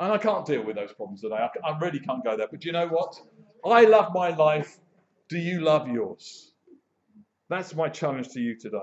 [0.00, 1.36] And I can't deal with those problems today.
[1.36, 2.48] I, I really can't go there.
[2.50, 3.20] But you know what?
[3.64, 4.78] I love my life.
[5.28, 6.52] Do you love yours?
[7.48, 8.78] That's my challenge to you today.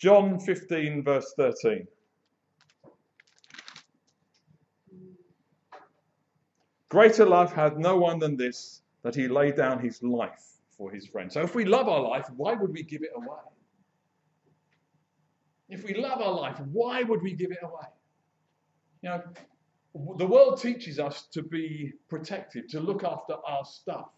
[0.00, 1.86] John 15, verse 13.
[6.88, 11.06] Greater love had no one than this, that he laid down his life for his
[11.06, 11.30] friend.
[11.30, 13.44] So if we love our life, why would we give it away?
[15.68, 17.86] If we love our life, why would we give it away?
[19.02, 19.22] You know,
[20.16, 24.08] the world teaches us to be protective, to look after our stuff.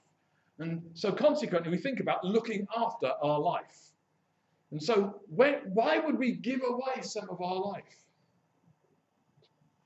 [0.61, 3.92] And so consequently, we think about looking after our life.
[4.73, 7.85] And so, when, why would we give away some of our life?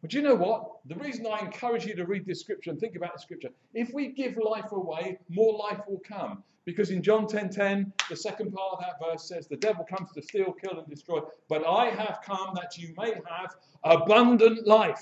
[0.01, 0.79] But you know what?
[0.87, 3.93] The reason I encourage you to read this scripture and think about the scripture, if
[3.93, 6.45] we give life away, more life will come.
[6.65, 9.85] Because in John 10:10, 10, 10, the second part of that verse says, The devil
[9.85, 14.69] comes to steal, kill, and destroy, but I have come that you may have abundant
[14.69, 15.01] life.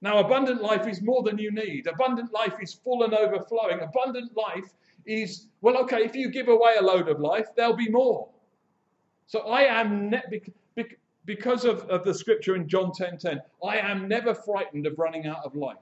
[0.00, 1.86] Now, abundant life is more than you need.
[1.86, 3.80] Abundant life is full and overflowing.
[3.80, 4.74] Abundant life
[5.06, 8.28] is, well, okay, if you give away a load of life, there'll be more.
[9.28, 10.42] So I am, ne-
[11.26, 15.26] because of, of the scripture in John 10.10, 10, I am never frightened of running
[15.26, 15.76] out of life.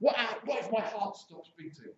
[0.00, 1.92] What, what if my heart stops beating?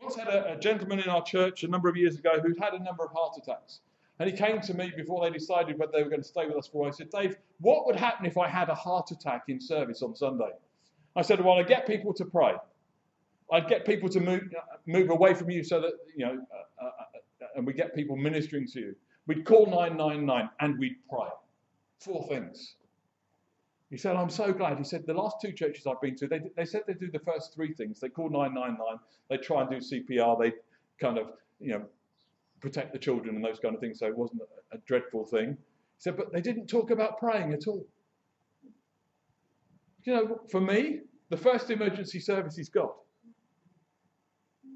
[0.00, 2.74] Once had a, a gentleman in our church a number of years ago who'd had
[2.74, 3.80] a number of heart attacks.
[4.20, 6.56] And he came to me before they decided whether they were going to stay with
[6.56, 6.90] us for a while.
[6.90, 10.14] He said, Dave, what would happen if I had a heart attack in service on
[10.14, 10.50] Sunday?
[11.16, 12.54] I said, Well, I'd get people to pray.
[13.50, 14.42] I'd get people to move,
[14.86, 18.16] move away from you so that, you know, uh, uh, uh and we get people
[18.16, 18.96] ministering to you.
[19.28, 21.28] We'd call 999 and we'd pray.
[22.00, 22.76] Four things.
[23.90, 24.78] He said, I'm so glad.
[24.78, 27.18] He said, the last two churches I've been to, they, they said they do the
[27.20, 28.00] first three things.
[28.00, 30.52] They call 999, they try and do CPR, they
[30.98, 31.28] kind of,
[31.60, 31.84] you know,
[32.60, 34.40] protect the children and those kind of things, so it wasn't
[34.72, 35.50] a, a dreadful thing.
[35.50, 37.86] He said, but they didn't talk about praying at all.
[40.04, 42.90] You know, for me, the first emergency service is God.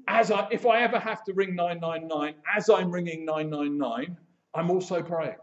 [0.07, 4.17] As I, if I ever have to ring 999, as I'm ringing 999,
[4.55, 5.35] I'm also praying.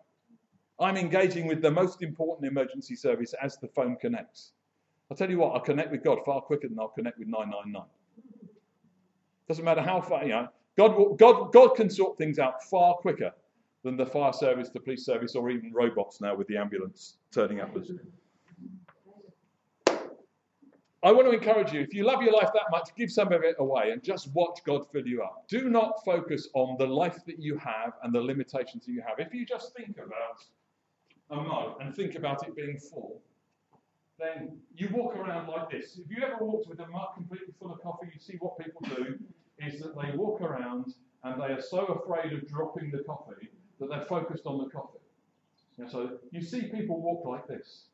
[0.78, 4.52] I'm engaging with the most important emergency service as the phone connects.
[5.10, 7.82] I'll tell you what, I'll connect with God far quicker than I'll connect with 999.
[9.48, 12.94] Doesn't matter how far, you know, God, will, God, God can sort things out far
[12.94, 13.32] quicker
[13.82, 17.60] than the fire service, the police service, or even robots now with the ambulance turning
[17.60, 17.76] up.
[21.02, 23.42] I want to encourage you, if you love your life that much, give some of
[23.42, 25.44] it away and just watch God fill you up.
[25.48, 29.18] Do not focus on the life that you have and the limitations that you have.
[29.18, 30.44] If you just think about
[31.30, 33.22] a mug and think about it being full,
[34.18, 35.98] then you walk around like this.
[35.98, 38.82] If you ever walked with a mug completely full of coffee, you see what people
[38.94, 39.18] do
[39.58, 40.92] is that they walk around
[41.24, 44.98] and they are so afraid of dropping the coffee that they're focused on the coffee.
[45.78, 47.86] And so you see people walk like this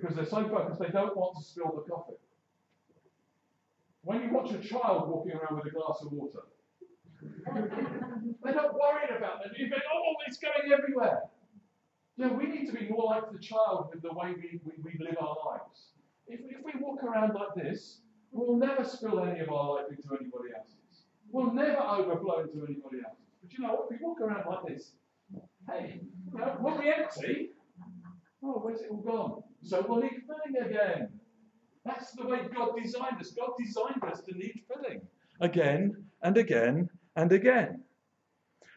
[0.00, 2.16] because they're so focused they don't want to spill the coffee.
[4.02, 6.40] When you watch a child walking around with a glass of water,
[7.20, 9.58] they're not worried about that.
[9.58, 11.22] You think, oh, it's going everywhere.
[12.16, 15.04] Yeah, we need to be more like the child with the way we, we, we
[15.04, 15.90] live our lives.
[16.28, 17.98] If, if we walk around like this,
[18.30, 21.04] we'll never spill any of our life into anybody else's.
[21.30, 23.26] We'll never overflow into anybody else's.
[23.42, 23.88] But you know what?
[23.90, 24.92] If we walk around like this,
[25.68, 26.00] hey,
[26.32, 27.50] you know, we'll be empty.
[28.42, 29.42] Oh, where's it all gone?
[29.66, 31.08] So we'll need filling again.
[31.84, 33.32] That's the way God designed us.
[33.32, 35.00] God designed us to need filling
[35.40, 37.82] again and again and again.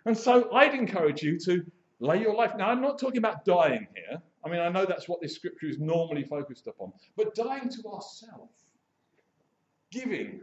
[0.06, 1.63] And so I'd encourage you to
[1.99, 2.54] lay your life.
[2.58, 4.19] Now, I'm not talking about dying here.
[4.43, 7.89] I mean, I know that's what this scripture is normally focused upon, but dying to
[7.89, 8.71] ourselves,
[9.91, 10.41] giving.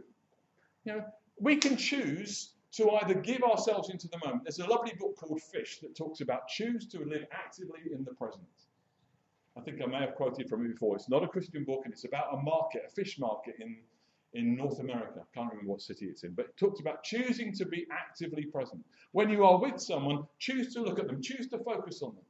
[0.85, 1.05] You know,
[1.41, 4.43] we can choose to either give ourselves into the moment.
[4.43, 8.13] There's a lovely book called Fish that talks about choose to live actively in the
[8.13, 8.45] present.
[9.57, 10.95] I think I may have quoted from it before.
[10.95, 13.77] It's not a Christian book, and it's about a market, a fish market in,
[14.33, 15.21] in North America.
[15.21, 18.45] I can't remember what city it's in, but it talks about choosing to be actively
[18.45, 18.83] present.
[19.13, 22.23] When you are with someone, choose to look at them, choose to focus on them.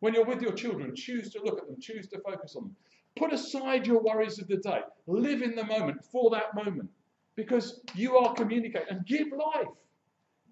[0.00, 2.76] When you're with your children, choose to look at them, choose to focus on them.
[3.16, 4.80] Put aside your worries of the day.
[5.06, 6.90] Live in the moment for that moment
[7.34, 9.68] because you are communicating and give life.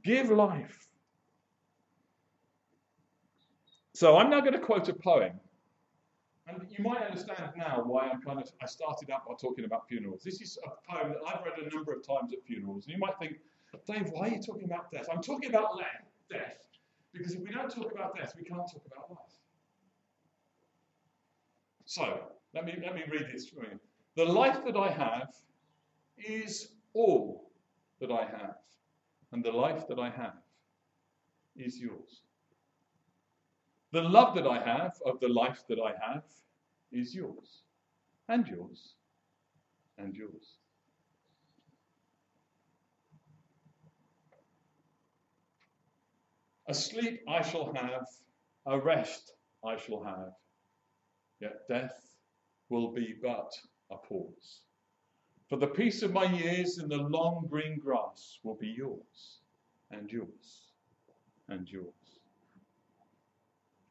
[0.03, 0.89] Give life.
[3.93, 5.39] So I'm now going to quote a poem
[6.47, 9.89] and you might understand now why I'm kind of, I started out by talking about
[9.89, 10.23] funerals.
[10.23, 12.85] This is a poem that I've read a number of times at funerals.
[12.85, 13.39] And you might think,
[13.87, 15.09] Dave, why are you talking about death?
[15.11, 15.81] I'm talking about
[16.31, 16.69] death
[17.13, 19.39] because if we don't talk about death, we can't talk about life.
[21.87, 22.21] So,
[22.55, 23.79] let me, let me read this for you.
[24.17, 25.35] The life that I have
[26.19, 27.51] is all
[28.01, 28.57] that I have,
[29.33, 30.37] and the life that I have
[31.57, 32.24] is yours.
[33.95, 36.25] The love that I have of the life that I have
[36.91, 37.63] is yours,
[38.29, 38.97] and yours,
[39.99, 40.57] and yours.
[46.67, 48.09] A sleep I shall have,
[48.67, 50.33] a rest I shall have,
[51.39, 52.17] yet death
[52.71, 53.53] will be but
[53.93, 54.63] a pause.
[55.49, 59.39] For the peace of my years in the long green grass will be yours,
[59.93, 60.73] and yours,
[61.47, 62.04] and yours.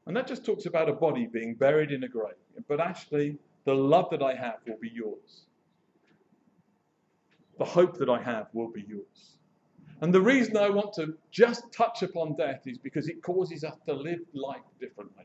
[0.06, 2.34] And that just talks about a body being buried in a grave.
[2.68, 5.46] But actually, the love that I have will be yours.
[7.58, 9.38] The hope that I have will be yours.
[10.02, 13.78] And the reason I want to just touch upon death is because it causes us
[13.86, 15.24] to live life differently.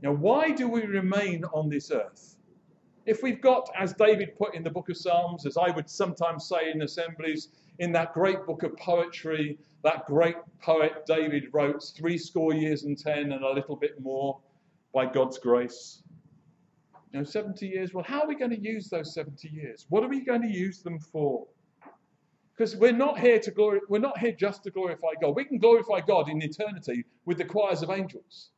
[0.00, 2.36] Now, why do we remain on this earth?
[3.04, 6.48] If we've got, as David put in the book of Psalms, as I would sometimes
[6.48, 12.18] say in assemblies, in that great book of poetry, that great poet David wrote three
[12.18, 14.40] score years and ten and a little bit more
[14.92, 16.02] by God's grace.
[17.12, 17.94] You know, 70 years.
[17.94, 19.86] Well, how are we going to use those 70 years?
[19.88, 21.46] What are we going to use them for?
[22.54, 25.36] Because we're not here to glory, we're not here just to glorify God.
[25.36, 28.50] We can glorify God in eternity with the choirs of angels.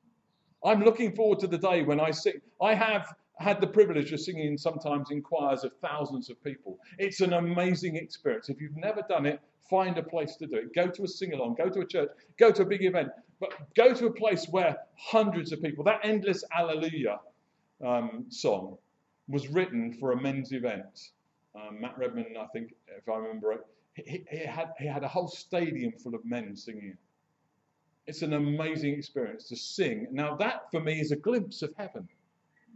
[0.64, 2.40] I'm looking forward to the day when I sing.
[2.60, 6.78] I have had the privilege of singing sometimes in choirs of thousands of people.
[6.98, 8.50] It's an amazing experience.
[8.50, 10.74] If you've never done it, find a place to do it.
[10.74, 13.08] Go to a sing along, go to a church, go to a big event,
[13.40, 17.18] but go to a place where hundreds of people, that endless Alleluia
[17.84, 18.76] um, song
[19.26, 21.10] was written for a men's event.
[21.54, 23.60] Um, Matt Redman, I think, if I remember it,
[23.94, 26.98] he, he, had, he had a whole stadium full of men singing it.
[28.06, 30.08] It's an amazing experience to sing.
[30.10, 32.06] Now, that for me is a glimpse of heaven.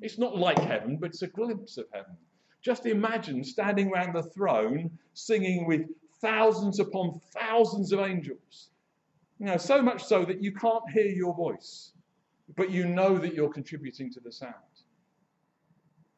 [0.00, 2.16] It's not like heaven, but it's a glimpse of heaven.
[2.62, 5.82] Just imagine standing around the throne singing with
[6.20, 8.70] thousands upon thousands of angels.
[9.38, 11.92] You know, so much so that you can't hear your voice,
[12.56, 14.54] but you know that you're contributing to the sound.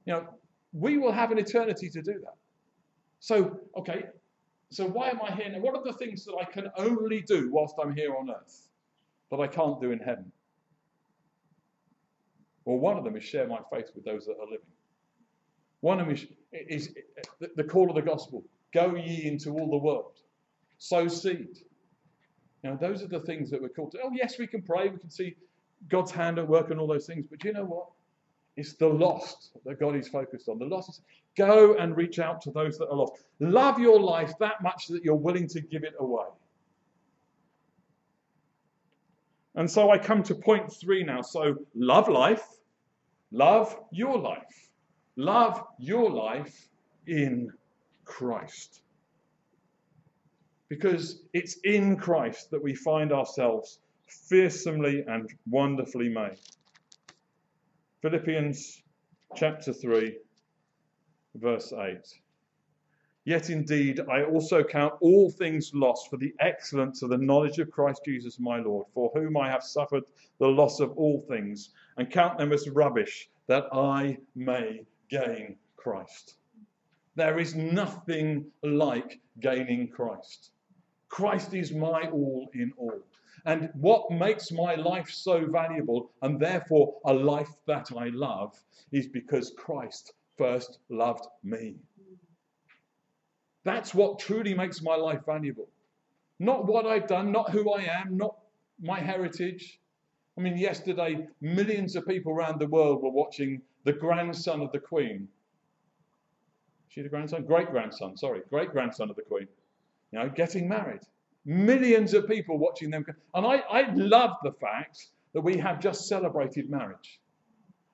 [0.04, 0.28] You know,
[0.72, 2.36] we will have an eternity to do that.
[3.18, 4.04] So, okay,
[4.70, 5.58] so why am I here now?
[5.58, 8.68] What are the things that I can only do whilst I'm here on earth
[9.30, 10.30] that I can't do in heaven?
[12.66, 14.66] Well, one of them is share my faith with those that are living.
[15.80, 16.94] One of them is, is
[17.54, 18.44] the call of the gospel
[18.74, 20.18] go ye into all the world,
[20.76, 21.58] sow seed.
[22.62, 24.00] Now, those are the things that we're called to.
[24.02, 25.36] Oh, yes, we can pray, we can see
[25.88, 27.86] God's hand at work and all those things, but you know what?
[28.56, 30.58] It's the lost that God is focused on.
[30.58, 31.00] The lost is
[31.36, 33.12] go and reach out to those that are lost.
[33.38, 36.26] Love your life that much that you're willing to give it away.
[39.54, 41.22] And so I come to point three now.
[41.22, 42.46] So love life,
[43.36, 44.70] love your life,
[45.16, 46.68] love your life
[47.06, 47.50] in
[48.06, 48.80] Christ.
[50.68, 53.78] Because it's in Christ that we find ourselves
[54.28, 56.38] fearsomely and wonderfully made.
[58.00, 58.82] Philippians
[59.36, 60.16] chapter 3,
[61.34, 61.98] verse 8.
[63.26, 67.72] Yet indeed, I also count all things lost for the excellence of the knowledge of
[67.72, 70.04] Christ Jesus my Lord, for whom I have suffered
[70.38, 76.36] the loss of all things, and count them as rubbish, that I may gain Christ.
[77.16, 80.52] There is nothing like gaining Christ.
[81.08, 83.02] Christ is my all in all.
[83.44, 88.54] And what makes my life so valuable and therefore a life that I love
[88.92, 91.74] is because Christ first loved me.
[93.66, 95.68] That's what truly makes my life valuable.
[96.38, 98.36] Not what I've done, not who I am, not
[98.80, 99.80] my heritage.
[100.38, 104.78] I mean, yesterday, millions of people around the world were watching the grandson of the
[104.78, 105.26] Queen.
[106.86, 107.44] Is she the grandson?
[107.44, 109.48] Great grandson, sorry, great grandson of the Queen.
[110.12, 111.02] You know, getting married
[111.46, 113.04] millions of people watching them.
[113.34, 117.20] And I, I love the fact that we have just celebrated marriage.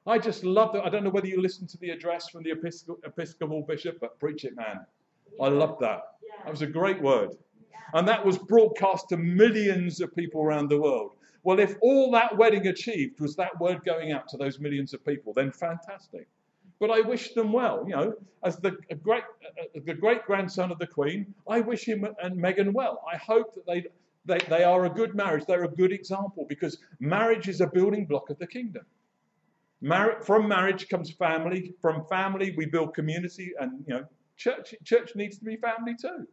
[0.06, 0.84] I just love that.
[0.84, 4.18] I don't know whether you listened to the address from the Episcopal, Episcopal bishop, but
[4.18, 4.84] preach it, man.
[5.40, 6.02] I love that.
[6.44, 7.30] That was a great word.
[7.94, 11.12] And that was broadcast to millions of people around the world.
[11.42, 15.04] Well, if all that wedding achieved was that word going out to those millions of
[15.04, 16.28] people, then fantastic
[16.82, 17.84] but I wish them well.
[17.86, 22.04] You know, as the great uh, the great grandson of the Queen, I wish him
[22.20, 23.04] and Meghan well.
[23.10, 23.86] I hope that they,
[24.24, 25.44] they they are a good marriage.
[25.46, 28.84] They're a good example because marriage is a building block of the kingdom.
[29.80, 31.72] Mar- from marriage comes family.
[31.80, 34.04] From family, we build community, and you know,
[34.36, 36.26] church church needs to be family too.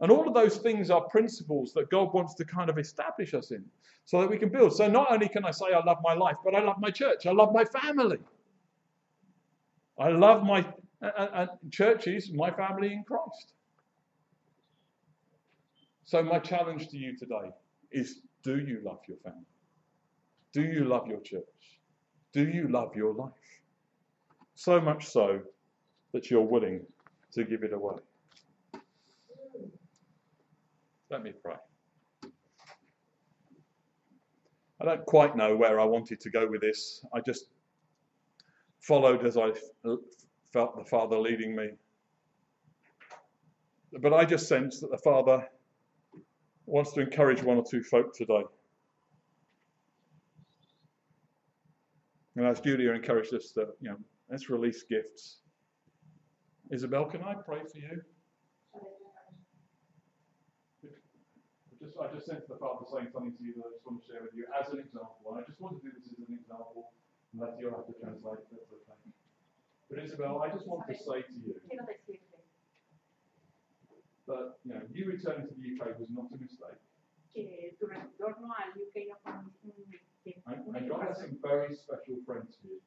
[0.00, 3.52] And all of those things are principles that God wants to kind of establish us
[3.52, 3.64] in
[4.04, 4.74] so that we can build.
[4.74, 7.26] So not only can I say I love my life, but I love my church,
[7.26, 8.18] I love my family.
[9.98, 10.66] I love my
[11.02, 13.52] uh, uh, churches, my family in Christ.
[16.04, 17.50] So, my challenge to you today
[17.92, 19.46] is do you love your family?
[20.52, 21.42] Do you love your church?
[22.32, 23.32] Do you love your life?
[24.54, 25.40] So much so
[26.12, 26.80] that you're willing
[27.34, 27.96] to give it away.
[31.10, 31.54] Let me pray.
[34.80, 37.04] I don't quite know where I wanted to go with this.
[37.14, 37.46] I just
[38.80, 39.52] followed as I
[40.52, 41.70] felt the Father leading me.
[44.00, 45.48] But I just sense that the Father
[46.66, 48.42] wants to encourage one or two folk today.
[52.36, 53.96] And as Julia encouraged us that, you know,
[54.28, 55.38] let's release gifts.
[56.70, 58.00] Isabel, can I pray for you?
[61.80, 64.04] Just, I just sense the Father saying something to you that I just want to
[64.08, 65.20] share with you as an example.
[65.28, 66.88] And I just want to do this as an example
[67.36, 68.96] unless you'll have to translate that's okay.
[69.90, 71.52] But Isabel, I just want to say to you
[74.26, 76.80] that you know you returning to the UK was not a mistake.
[80.48, 82.80] And, and God has some very special friends for you.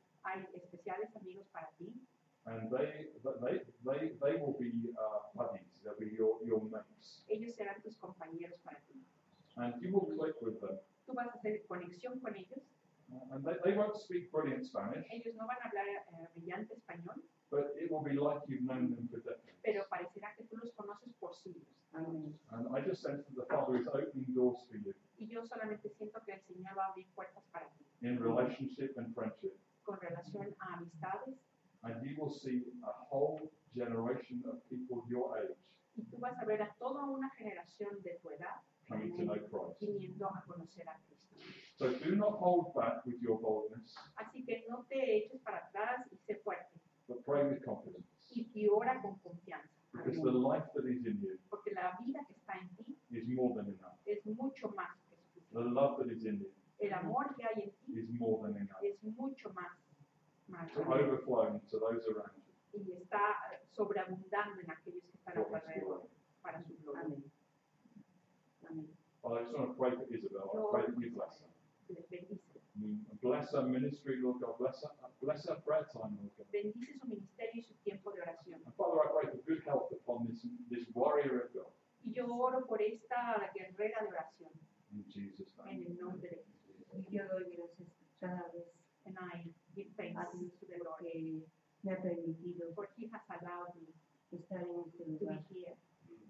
[2.48, 3.12] And they,
[3.43, 7.24] they, they, they will be uh, buddies, they'll be your, your mates.
[7.28, 9.04] Ellos serán tus compañeros para ti.
[9.58, 10.80] And you will click with them.
[11.06, 12.64] Tú vas a hacer conexión con ellos.
[13.12, 15.06] Uh, and they, they won't speak brilliant Spanish.
[15.12, 17.20] Ellos no van a hablar eh, brillante español.
[17.52, 19.60] But it will be like you've known them for decades.
[19.64, 21.68] Pero parecerá que tú los conoces por siglos.
[21.93, 24.93] And I just sense that the Father is opening doors for you.
[25.18, 27.86] Y yo solamente siento que el Señor va a abrir puertas para ti.
[28.02, 29.52] In relationship and friendship.
[29.84, 31.36] Con relación a amistades.
[31.88, 35.56] And you will see a whole generation of people your age.
[35.96, 38.62] Y tú vas a ver a toda una generación de tu edad.
[38.88, 39.82] Coming to know Christ.
[39.82, 41.36] Viniendo a conocer a Cristo.
[41.78, 43.96] So do not hold back with your boldness.
[44.16, 46.80] Así que no te eches para atrás y sé fuerte.
[47.08, 48.06] But pray with confidence.
[48.32, 49.70] Y, y ora con confianza.
[49.94, 53.28] Because the life that is in you Porque la vida que está en ti is
[53.28, 53.96] more than enough.
[54.06, 55.74] es mucho más que The suficiente.
[55.74, 58.84] love that is in you El amor que hay en ti is more than enough.
[58.84, 59.72] es mucho más.
[60.48, 62.32] Más To overflow to those around
[63.72, 66.10] sobreabundando en aquellos que están a tu for His alrededor
[66.41, 67.02] para su gloria.
[67.04, 67.24] Amén.
[68.70, 68.88] Amén.
[69.22, 70.50] Father, I just want to pray for Isabel.
[70.54, 71.50] I pray that you bless her.
[71.89, 72.41] Les bendice.
[73.22, 74.58] Bless her ministry, Lord God.
[74.60, 74.91] Bless her,
[75.22, 76.48] bless her prayer time, Lord God.
[76.52, 78.62] Bendice su ministerio y su tiempo de oración.
[78.66, 81.72] And Father, I pray for good health upon this, this warrior of God.
[82.06, 84.52] Y yo oro por esta guerrera de oración
[84.93, 85.86] In Jesus' en name.
[85.88, 86.86] el nombre de Jesús.
[87.10, 87.89] Y yo doy gracias
[88.20, 88.68] cada vez
[89.06, 91.46] And I give thanks a Dios to the Lord porque
[91.86, 93.94] me ha permitido for He has allowed me
[94.34, 95.78] estar en este to be here.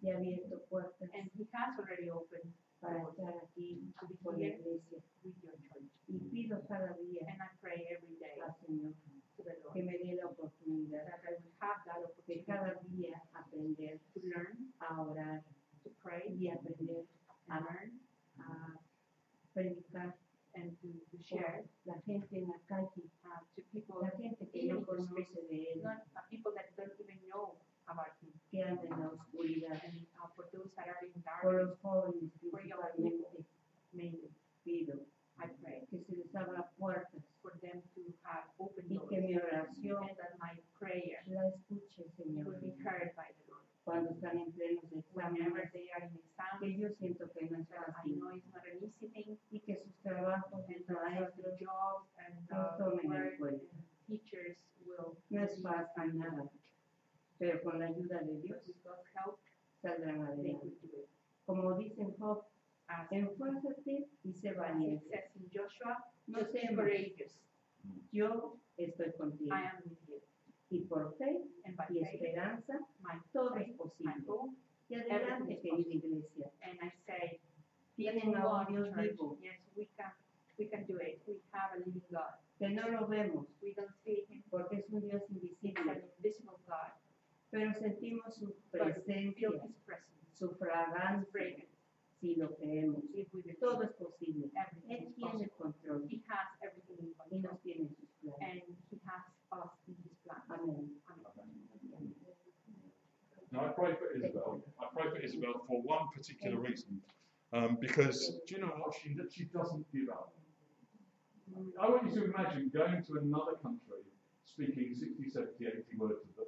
[0.04, 4.36] y ha abierto puertas And He has already opened para estar aquí to be con
[4.36, 5.00] la here iglesia.
[5.24, 5.88] with your church.
[6.08, 8.94] Y pido cada día And I pray every day al Señor
[9.38, 12.46] to the que Lord me dé la oportunidad that I will have that de opportunity
[12.46, 15.44] cada día aprender to learn, a orar
[15.84, 17.06] to pray, y aprender
[17.50, 17.90] and learn,
[18.40, 18.80] a
[19.54, 20.16] predicar
[20.58, 24.64] and to, to share la gente en la calle, uh, to people, la gente que
[24.66, 27.56] no in the streets, conoce de Él, not uh, people that don't even know
[27.88, 31.54] about Him, que anda en la oscuridad, and uh, for those that are in por
[31.54, 33.46] darkness, los jóvenes For young principalmente,
[33.94, 34.30] mainly,
[34.66, 35.06] pido
[35.40, 37.22] I pray que se les abra puertas.
[37.44, 41.48] for them to have open y doors, que mi oración and that my prayer la
[41.48, 43.47] escuche, Señor, will be heard by the.
[43.88, 44.84] Cuando están en plenos
[45.14, 47.70] Whenever exámenes, they are in exam, que yo siento que no es
[48.20, 48.36] not
[49.14, 52.36] thing, y que sus trabajos, maestros, jobs and
[52.78, 53.64] tomen en work cuenta.
[53.72, 56.50] and teachers will no es fácil nada,
[57.40, 58.62] pero con la ayuda de Dios
[59.16, 59.40] help,
[59.82, 61.08] saldrán adelante.
[61.46, 62.44] Como dicen Job,
[63.10, 65.30] enfuérzate y it valiente.
[65.54, 67.40] Joshua, No temas, courageous.
[68.12, 69.56] yo estoy contigo.
[69.56, 70.20] I am with you.
[70.70, 71.42] Y por fe
[71.90, 72.80] y esperanza,
[73.32, 74.26] todo es posible.
[74.90, 76.52] Y adelante, querida iglesia.
[76.62, 77.40] and I say,
[77.96, 80.12] Tienen a un Dios vivo, yes, we can,
[80.58, 81.22] we can do it.
[81.26, 82.36] We have a living God.
[82.60, 86.58] que no lo vemos, We don't see Him, porque es un Dios invisible, an invisible
[86.68, 86.92] God,
[87.50, 89.50] pero sentimos su presencia,
[90.34, 91.66] su fragancia,
[92.20, 93.04] si lo creemos.
[93.60, 94.52] Todo es posible.
[94.90, 98.64] Él tiene el control He has everything in y control, nos tiene en sus planes.
[98.68, 100.42] and He has us in His plan.
[100.50, 100.88] Amén.
[101.10, 102.14] Amen.
[103.52, 104.62] Now I pray for Isabel.
[104.80, 107.02] I pray for Isabel for one particular reason.
[107.54, 108.94] Um, because do you know what?
[109.02, 110.34] She, she doesn't give up.
[111.82, 114.04] I want you to imagine going to another country
[114.44, 116.46] speaking 60, 70, 80 words of the,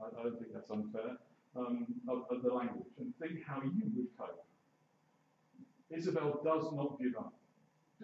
[0.00, 1.18] I, I don't think that's unfair,
[1.56, 4.44] um, of, of the language and think how you would cope.
[5.90, 7.34] Isabel does not give up.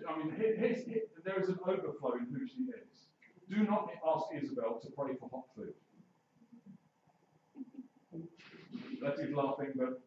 [0.09, 3.09] I mean, here, here's, here, there is an overflow in who she is.
[3.51, 5.75] Do not ask Isabel to pray for hot food.
[9.03, 10.01] Letty's laughing, but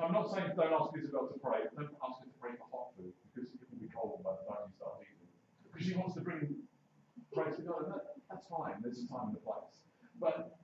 [0.00, 1.60] I'm not saying don't ask Isabel to pray.
[1.76, 4.44] Don't ask her to pray for hot food because it will be cold by the
[4.48, 5.28] time you start eating.
[5.68, 6.56] Because she wants to bring
[7.34, 8.80] praise to God, and that, that's fine.
[8.82, 9.84] There's a time and a place.
[10.18, 10.56] But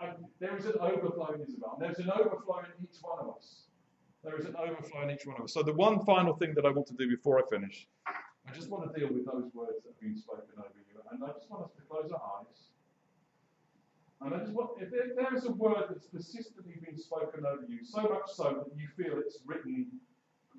[0.00, 1.76] I, I, there is an overflow in Isabel.
[1.76, 3.68] And there's an overflow in each one of us.
[4.24, 5.52] There is an overflow in each one of us.
[5.52, 7.86] So the one final thing that I want to do before I finish,
[8.48, 11.22] I just want to deal with those words that have been spoken over you, and
[11.22, 12.72] I just want us to close our eyes.
[14.20, 17.84] And I just want, if there, is a word that's persistently been spoken over you,
[17.84, 19.86] so much so that you feel it's written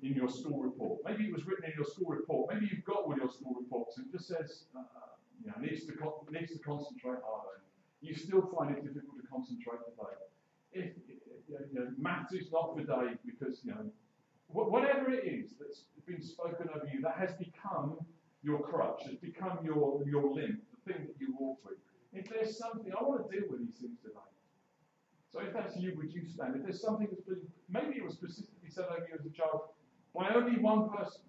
[0.02, 1.00] in your school report.
[1.04, 2.54] Maybe it was written in your school report.
[2.54, 4.80] Maybe you've got all your school reports it just says, uh,
[5.44, 5.92] you know, needs to
[6.30, 7.60] needs to concentrate harder.
[8.00, 10.16] You still find it difficult to concentrate today.
[10.72, 11.20] If, if
[11.50, 13.84] you know, maths is not for Dave because you know,
[14.52, 17.96] whatever it is that's been spoken over you, that has become
[18.42, 21.78] your crutch, has become your your limp, the thing that you walk with.
[22.12, 24.14] If there's something, I want to deal with these things today.
[25.32, 26.56] So if that's you, would you stand?
[26.56, 29.70] If there's something that's been, maybe it was specifically said over you as a child
[30.14, 31.22] by only one person.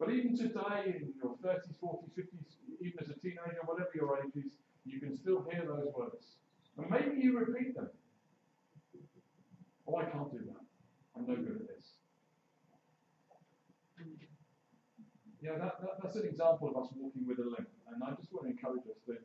[0.00, 2.50] But even today, in your 30s, 40s, 50s,
[2.80, 4.52] even as a teenager, whatever your age is,
[4.84, 6.36] you can still hear those words.
[6.76, 7.90] And maybe you repeat them.
[9.86, 10.62] Oh, I can't do that.
[11.16, 11.77] I'm no good at
[15.40, 15.50] this.
[15.50, 17.68] Yeah, that, that, that's an example of us walking with a limp.
[17.92, 19.20] And I just want to encourage us that,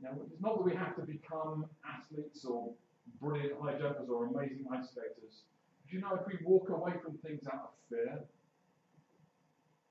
[0.00, 2.72] you know, it's not that we have to become athletes or
[3.20, 5.44] brilliant high jumpers or amazing ice skaters.
[5.88, 8.18] Do you know if we walk away from things out of fear,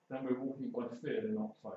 [0.10, 1.74] then we're walking by fear and not faith.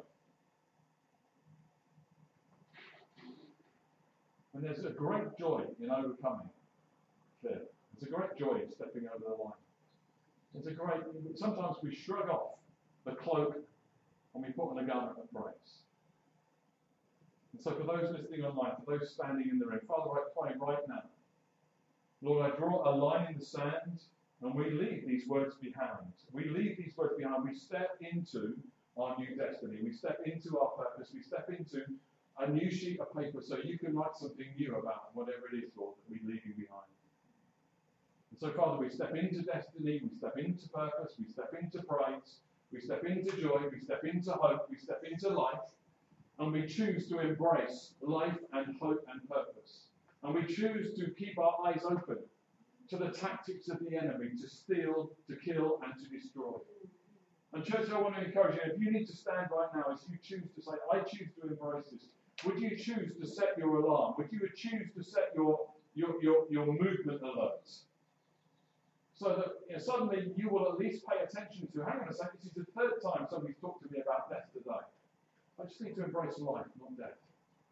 [4.55, 6.49] And there's a great joy in overcoming
[7.43, 7.63] fear.
[7.95, 9.53] It's a great joy in stepping over the line.
[10.57, 11.03] It's a great,
[11.37, 12.59] sometimes we shrug off
[13.05, 13.57] the cloak
[14.35, 15.83] and we put on a garment of praise.
[17.53, 20.55] And so for those listening online, for those standing in the room, Father, I pray
[20.59, 21.05] right now.
[22.23, 24.01] Lord, I draw a line in the sand
[24.43, 26.13] and we leave these words behind.
[26.33, 27.45] We leave these words behind.
[27.45, 28.57] We step into
[28.97, 29.79] our new destiny.
[29.83, 31.11] We step into our purpose.
[31.15, 31.85] We step into
[32.39, 35.71] a new sheet of paper so you can write something new about whatever it is,
[35.77, 36.91] Lord, that we're leaving behind.
[38.33, 42.41] And so, Father, we step into destiny, we step into purpose, we step into praise,
[42.73, 45.61] we step into joy, we step into hope, we step into life,
[46.39, 49.87] and we choose to embrace life and hope and purpose.
[50.23, 52.19] And we choose to keep our eyes open
[52.89, 56.59] to the tactics of the enemy to steal, to kill, and to destroy.
[57.53, 60.01] And, church, I want to encourage you if you need to stand right now as
[60.11, 62.09] you choose to say, I choose to embrace this,
[62.45, 64.15] would you choose to set your alarm?
[64.19, 65.61] Would you choose to set your,
[65.95, 67.83] your, your, your movement alerts?
[69.17, 72.13] So that you know, suddenly you will at least pay attention to, hang on a
[72.13, 74.83] second, this is the third time somebody's talked to me about death today.
[75.61, 77.19] I just need to embrace life, not death.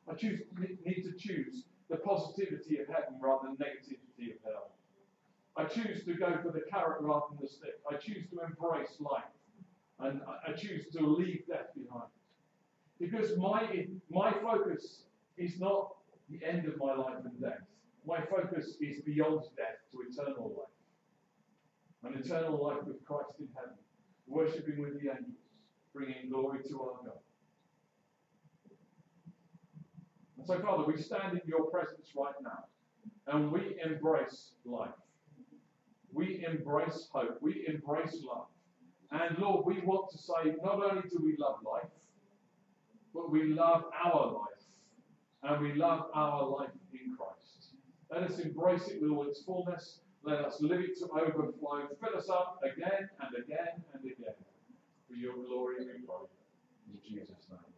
[0.08, 0.40] I choose,
[0.84, 4.70] need to choose the positivity of heaven rather than negativity of hell.
[5.56, 7.80] I choose to go for the carrot rather than the stick.
[7.90, 9.24] I choose to embrace life.
[9.98, 12.08] And I choose to leave death behind.
[12.98, 15.02] Because my, my focus
[15.36, 15.94] is not
[16.30, 17.60] the end of my life and death.
[18.06, 20.68] My focus is beyond death to eternal life.
[22.04, 23.76] An eternal life with Christ in heaven,
[24.26, 25.38] worshipping with the angels,
[25.94, 27.18] bringing glory to our God.
[30.38, 32.64] And so, Father, we stand in your presence right now
[33.28, 34.90] and we embrace life.
[36.12, 37.38] We embrace hope.
[37.40, 38.46] We embrace love.
[39.12, 41.90] And Lord, we want to say not only do we love life,
[43.14, 44.48] but we love our life.
[45.44, 47.74] And we love our life in Christ.
[48.10, 50.00] Let us embrace it with all its fullness.
[50.24, 51.88] Let us live it to overflow.
[52.00, 54.34] Fill us up again and again and again.
[55.08, 56.28] For your glory we pray.
[56.92, 57.71] In Jesus' name.